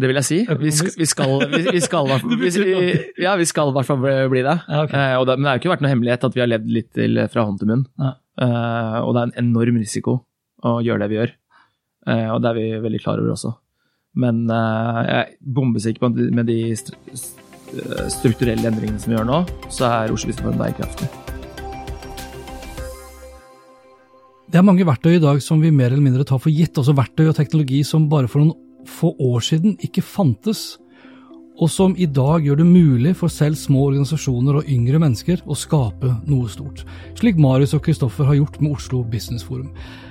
Det 0.00 0.08
vil 0.08 0.16
jeg 0.16 0.26
si. 0.26 0.38
Vi 0.48 0.70
skal, 0.72 0.94
vi 0.96 1.06
skal, 1.08 1.34
vi, 1.50 1.80
skal, 1.84 2.06
vi, 2.40 2.84
ja, 3.20 3.34
vi 3.36 3.46
skal 3.48 3.72
i 3.72 3.74
hvert 3.76 3.88
fall 3.88 4.00
bli 4.00 4.42
det. 4.46 4.56
Ja, 4.64 4.84
okay. 4.86 4.96
Eh, 4.96 5.16
og 5.20 5.26
det. 5.28 5.36
Men 5.36 5.44
det 5.44 5.50
har 5.50 5.58
jo 5.58 5.62
ikke 5.64 5.72
vært 5.74 5.84
noe 5.84 5.92
hemmelighet 5.92 6.26
at 6.30 6.36
vi 6.36 6.42
har 6.44 6.48
levd 6.48 6.70
litt 6.72 6.90
til, 6.96 7.20
fra 7.32 7.44
hånd 7.44 7.60
til 7.60 7.68
munn. 7.68 7.84
Ja. 8.00 8.14
Eh, 8.40 8.98
og 9.04 9.12
det 9.12 9.22
er 9.22 9.28
en 9.28 9.38
enorm 9.44 9.80
risiko 9.82 10.22
å 10.64 10.78
gjøre 10.84 11.04
det 11.04 11.10
vi 11.12 11.18
gjør. 11.18 11.34
Eh, 12.08 12.28
og 12.32 12.40
det 12.40 12.52
er 12.52 12.56
vi 12.56 12.68
veldig 12.86 13.02
klar 13.02 13.20
over 13.20 13.34
også. 13.34 13.52
Men 14.20 14.46
eh, 14.50 15.00
jeg 15.04 15.18
er 15.18 15.34
bombesikker 15.58 16.02
på 16.02 16.10
at 16.10 16.22
med 16.38 16.48
de 16.48 16.58
eh, 16.72 18.06
strukturelle 18.14 18.72
endringene 18.72 19.02
som 19.02 19.12
vi 19.12 19.18
gjør 19.18 19.28
nå, 19.28 19.42
så 19.68 19.90
er 19.90 20.14
Oslo 20.14 20.34
Forum 20.38 20.56
bærekraftig. 20.60 21.10
Det 24.50 24.58
er 24.58 24.66
mange 24.66 24.88
verktøy 24.88 25.12
i 25.14 25.22
dag 25.22 25.38
som 25.44 25.60
vi 25.62 25.70
mer 25.70 25.92
eller 25.92 26.02
mindre 26.02 26.26
tar 26.26 26.40
for 26.42 26.50
gitt, 26.50 26.74
også 26.80 26.96
verktøy 26.98 27.28
og 27.28 27.36
teknologi 27.36 27.84
som 27.86 28.08
bare 28.10 28.30
for 28.30 28.42
noen 28.42 28.56
få 28.90 29.14
år 29.22 29.44
siden 29.46 29.78
ikke 29.86 30.04
fantes, 30.04 30.78
og 31.60 31.68
som 31.68 31.92
i 32.00 32.06
dag 32.08 32.46
gjør 32.46 32.62
det 32.62 32.68
mulig 32.68 33.10
for 33.18 33.32
selv 33.32 33.58
små 33.60 33.90
organisasjoner 33.90 34.60
og 34.60 34.68
yngre 34.72 35.00
mennesker 35.02 35.42
å 35.44 35.56
skape 35.58 36.14
noe 36.28 36.48
stort, 36.48 36.86
slik 37.20 37.40
Marius 37.40 37.74
og 37.76 37.82
Kristoffer 37.84 38.28
har 38.30 38.38
gjort 38.38 38.56
med 38.64 38.78
Oslo 38.78 39.02
Business 39.04 39.44
Forum. 39.44 39.68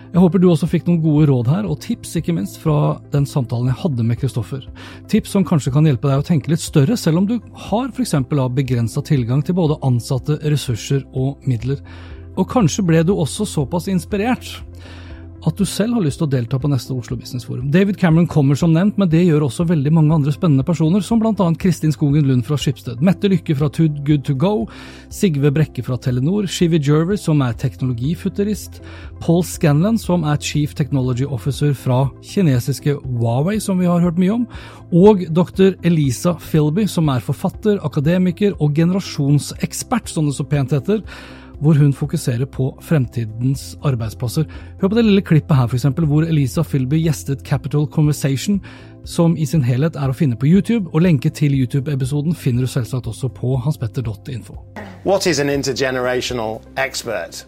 Jeg 0.10 0.24
håper 0.24 0.42
du 0.42 0.48
også 0.50 0.66
fikk 0.70 0.88
noen 0.88 1.02
gode 1.04 1.28
råd 1.30 1.50
her, 1.52 1.66
og 1.70 1.82
tips 1.84 2.16
ikke 2.18 2.34
minst 2.34 2.58
fra 2.62 2.98
den 3.14 3.28
samtalen 3.30 3.70
jeg 3.70 3.78
hadde 3.82 4.06
med 4.06 4.18
Kristoffer. 4.18 4.64
Tips 5.10 5.36
som 5.36 5.46
kanskje 5.46 5.74
kan 5.76 5.86
hjelpe 5.86 6.10
deg 6.10 6.22
å 6.22 6.26
tenke 6.26 6.50
litt 6.50 6.64
større, 6.64 6.98
selv 6.98 7.22
om 7.22 7.28
du 7.30 7.36
har 7.70 7.92
f.eks. 7.94 8.16
begrensa 8.58 9.04
tilgang 9.06 9.44
til 9.46 9.58
både 9.60 9.78
ansatte, 9.86 10.40
ressurser 10.50 11.06
og 11.14 11.46
midler. 11.50 11.82
Og 12.42 12.50
kanskje 12.50 12.86
ble 12.88 13.04
du 13.06 13.14
også 13.14 13.46
såpass 13.46 13.90
inspirert 13.92 14.50
at 15.48 15.60
du 15.60 15.66
selv 15.68 15.96
har 15.96 16.04
lyst 16.04 16.20
til 16.20 16.28
å 16.28 16.32
delta 16.32 16.60
på 16.60 16.70
neste 16.72 16.94
Oslo 16.96 17.16
Business 17.20 17.46
Forum. 17.48 17.70
David 17.72 18.00
Cameron 18.02 18.28
kommer 18.28 18.58
som 18.60 18.74
nevnt, 18.76 18.98
men 19.00 19.10
det 19.12 19.22
gjør 19.24 19.46
også 19.48 19.66
veldig 19.70 19.94
mange 19.96 20.16
andre 20.18 20.34
spennende 20.36 20.66
personer, 20.68 21.04
som 21.06 21.22
bl.a. 21.22 21.48
Kristin 21.60 21.94
Skogen 21.96 22.28
Lund 22.28 22.46
fra 22.48 22.58
Skipsted, 22.60 23.04
Mette 23.06 23.32
Lykke 23.32 23.56
fra 23.56 23.70
Too 23.72 23.88
Good 24.08 24.26
To 24.28 24.36
Go, 24.40 24.54
Sigve 25.14 25.52
Brekke 25.56 25.84
fra 25.86 26.00
Telenor, 26.02 26.50
Shivi 26.50 26.82
Jervis 26.84 27.24
som 27.28 27.44
er 27.46 27.56
teknologifuturist, 27.60 28.82
Paul 29.24 29.44
Scanlan 29.48 30.00
som 30.02 30.28
er 30.28 30.42
Chief 30.44 30.76
Technology 30.76 31.28
Officer 31.28 31.74
fra 31.78 32.06
kinesiske 32.26 32.98
Huawei, 33.06 33.60
som 33.64 33.80
vi 33.80 33.88
har 33.90 34.04
hørt 34.04 34.20
mye 34.20 34.36
om, 34.42 34.48
og 34.92 35.24
dr. 35.32 35.76
Elisa 35.88 36.36
Philby 36.42 36.88
som 36.90 37.12
er 37.14 37.24
forfatter, 37.24 37.80
akademiker 37.86 38.58
og 38.60 38.76
generasjonsekspert, 38.76 40.12
som 40.12 40.28
det 40.28 40.36
så 40.36 40.48
pent 40.50 40.76
heter 40.76 41.04
hvor 41.62 41.74
hun 41.74 41.94
fokuserer 41.94 42.46
på 42.46 42.78
fremtidens 42.82 43.78
arbeidsplasser. 43.84 44.44
Hør 44.82 44.88
på 44.88 44.96
det 44.96 45.06
lille 45.06 45.22
klippet 45.22 45.58
her, 45.58 45.68
for 45.68 45.76
eksempel, 45.76 46.06
hvor 46.06 46.22
Elisa 46.22 46.62
Philby 46.62 47.04
gjestet 47.04 47.40
Capital 47.40 47.86
Conversation, 47.92 48.62
som 49.06 49.38
i 49.38 49.46
sin 49.46 49.64
helhet 49.64 49.96
er 49.96 50.10
å 50.10 50.16
finne 50.16 50.36
på 50.40 50.48
YouTube, 50.48 50.90
og 50.94 51.02
lenke 51.02 51.30
til 51.30 51.56
YouTube-episoden 51.56 52.36
finner 52.36 52.62
du 52.62 52.68
selvsagt 52.68 53.08
også 53.08 53.28
på 53.28 53.56
hanspetter.info. 53.66 54.56
What 55.06 55.28
is 55.28 55.40
an 55.40 55.50
intergenerational 55.50 56.62
expert? 56.78 57.46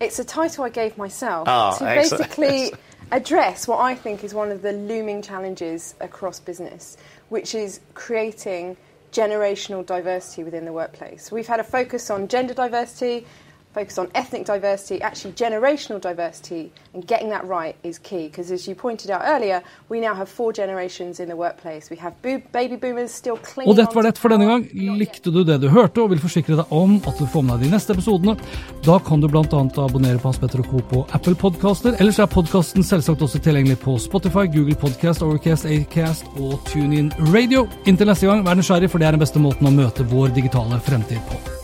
It's 0.00 0.18
a 0.18 0.24
title 0.24 0.64
I 0.64 0.70
gave 0.70 0.98
myself 0.98 1.48
oh, 1.48 1.78
to 1.78 1.84
excellent. 1.84 2.36
basically 2.36 2.72
address 3.10 3.68
what 3.68 3.80
I 3.92 3.94
think 3.94 4.24
is 4.24 4.34
one 4.34 4.52
of 4.52 4.62
the 4.62 4.72
looming 4.72 5.22
challenges 5.22 5.94
across 6.00 6.40
business, 6.40 6.96
which 7.28 7.54
is 7.54 7.80
creating 7.94 8.76
generational 9.14 9.86
diversity 9.86 10.42
within 10.42 10.64
the 10.64 10.72
workplace. 10.72 11.30
We've 11.30 11.46
had 11.46 11.60
a 11.60 11.64
focus 11.64 12.10
on 12.10 12.28
gender 12.28 12.52
diversity, 12.52 13.26
focus 13.74 13.98
on 13.98 14.06
ethnic 14.14 14.44
diversity, 14.46 15.02
actually 15.02 15.34
generational 15.34 16.00
diversity, 16.00 16.70
and 16.94 17.06
getting 17.06 17.30
that 17.30 17.44
right 17.44 17.74
is 17.82 17.98
key 17.98 18.28
because 18.28 18.50
as 18.54 18.68
you 18.68 18.74
pointed 18.74 19.10
out 19.10 19.22
earlier, 19.26 19.62
we 19.90 20.00
now 20.00 20.14
have 20.14 20.28
four 20.28 20.52
generations 20.52 21.20
in 21.20 21.28
the 21.28 21.36
workplace. 21.36 21.90
We 21.90 21.96
have 21.96 22.14
bo- 22.22 22.42
baby 22.52 22.76
boomers 22.76 23.10
still 23.10 23.36
clinging 23.36 23.70
Og 23.70 23.76
dette 23.76 23.94
var 23.96 24.02
det 24.02 24.18
for 24.18 24.28
denne 24.28 24.46
gang. 24.46 24.68
Likte 24.98 25.30
du 25.34 25.42
det 25.44 25.60
du 25.60 25.68
hørte 25.68 26.02
og 26.02 26.10
vil 26.10 26.22
forsikre 26.22 26.56
deg 26.60 26.70
om 26.72 27.00
at 27.06 27.18
du 27.18 27.26
får 27.26 27.42
med 27.42 27.58
deg 27.58 27.66
de 27.68 27.74
neste 27.74 27.92
episodene, 27.96 28.36
da 28.86 28.98
kan 28.98 29.20
du 29.20 29.28
bl.a. 29.28 29.42
abonnere 29.42 30.18
på 30.22 30.28
Hans 30.30 30.38
Petter 30.38 30.62
og 30.62 30.70
Co. 30.70 30.84
på 30.92 31.02
Apple 31.16 31.34
Podcaster. 31.34 31.96
Ellers 31.98 32.18
er 32.22 32.30
podkasten 32.30 32.86
selvsagt 32.86 33.22
også 33.26 33.42
tilgjengelig 33.42 33.78
på 33.82 33.98
Spotify, 33.98 34.46
Google 34.54 34.78
Podcast, 34.78 35.22
Overcast, 35.22 35.66
Acast 35.66 36.30
og 36.38 36.60
TuneIn 36.70 37.10
Radio. 37.34 37.66
Inntil 37.90 38.06
neste 38.12 38.30
gang, 38.30 38.46
vær 38.46 38.54
nysgjerrig, 38.60 38.90
for 38.92 39.02
det 39.02 39.10
er 39.10 39.18
den 39.18 39.24
beste 39.26 39.42
måten 39.42 39.66
å 39.66 39.74
møte 39.74 40.06
vår 40.14 40.34
digitale 40.38 40.78
fremtid 40.84 41.18
på. 41.30 41.63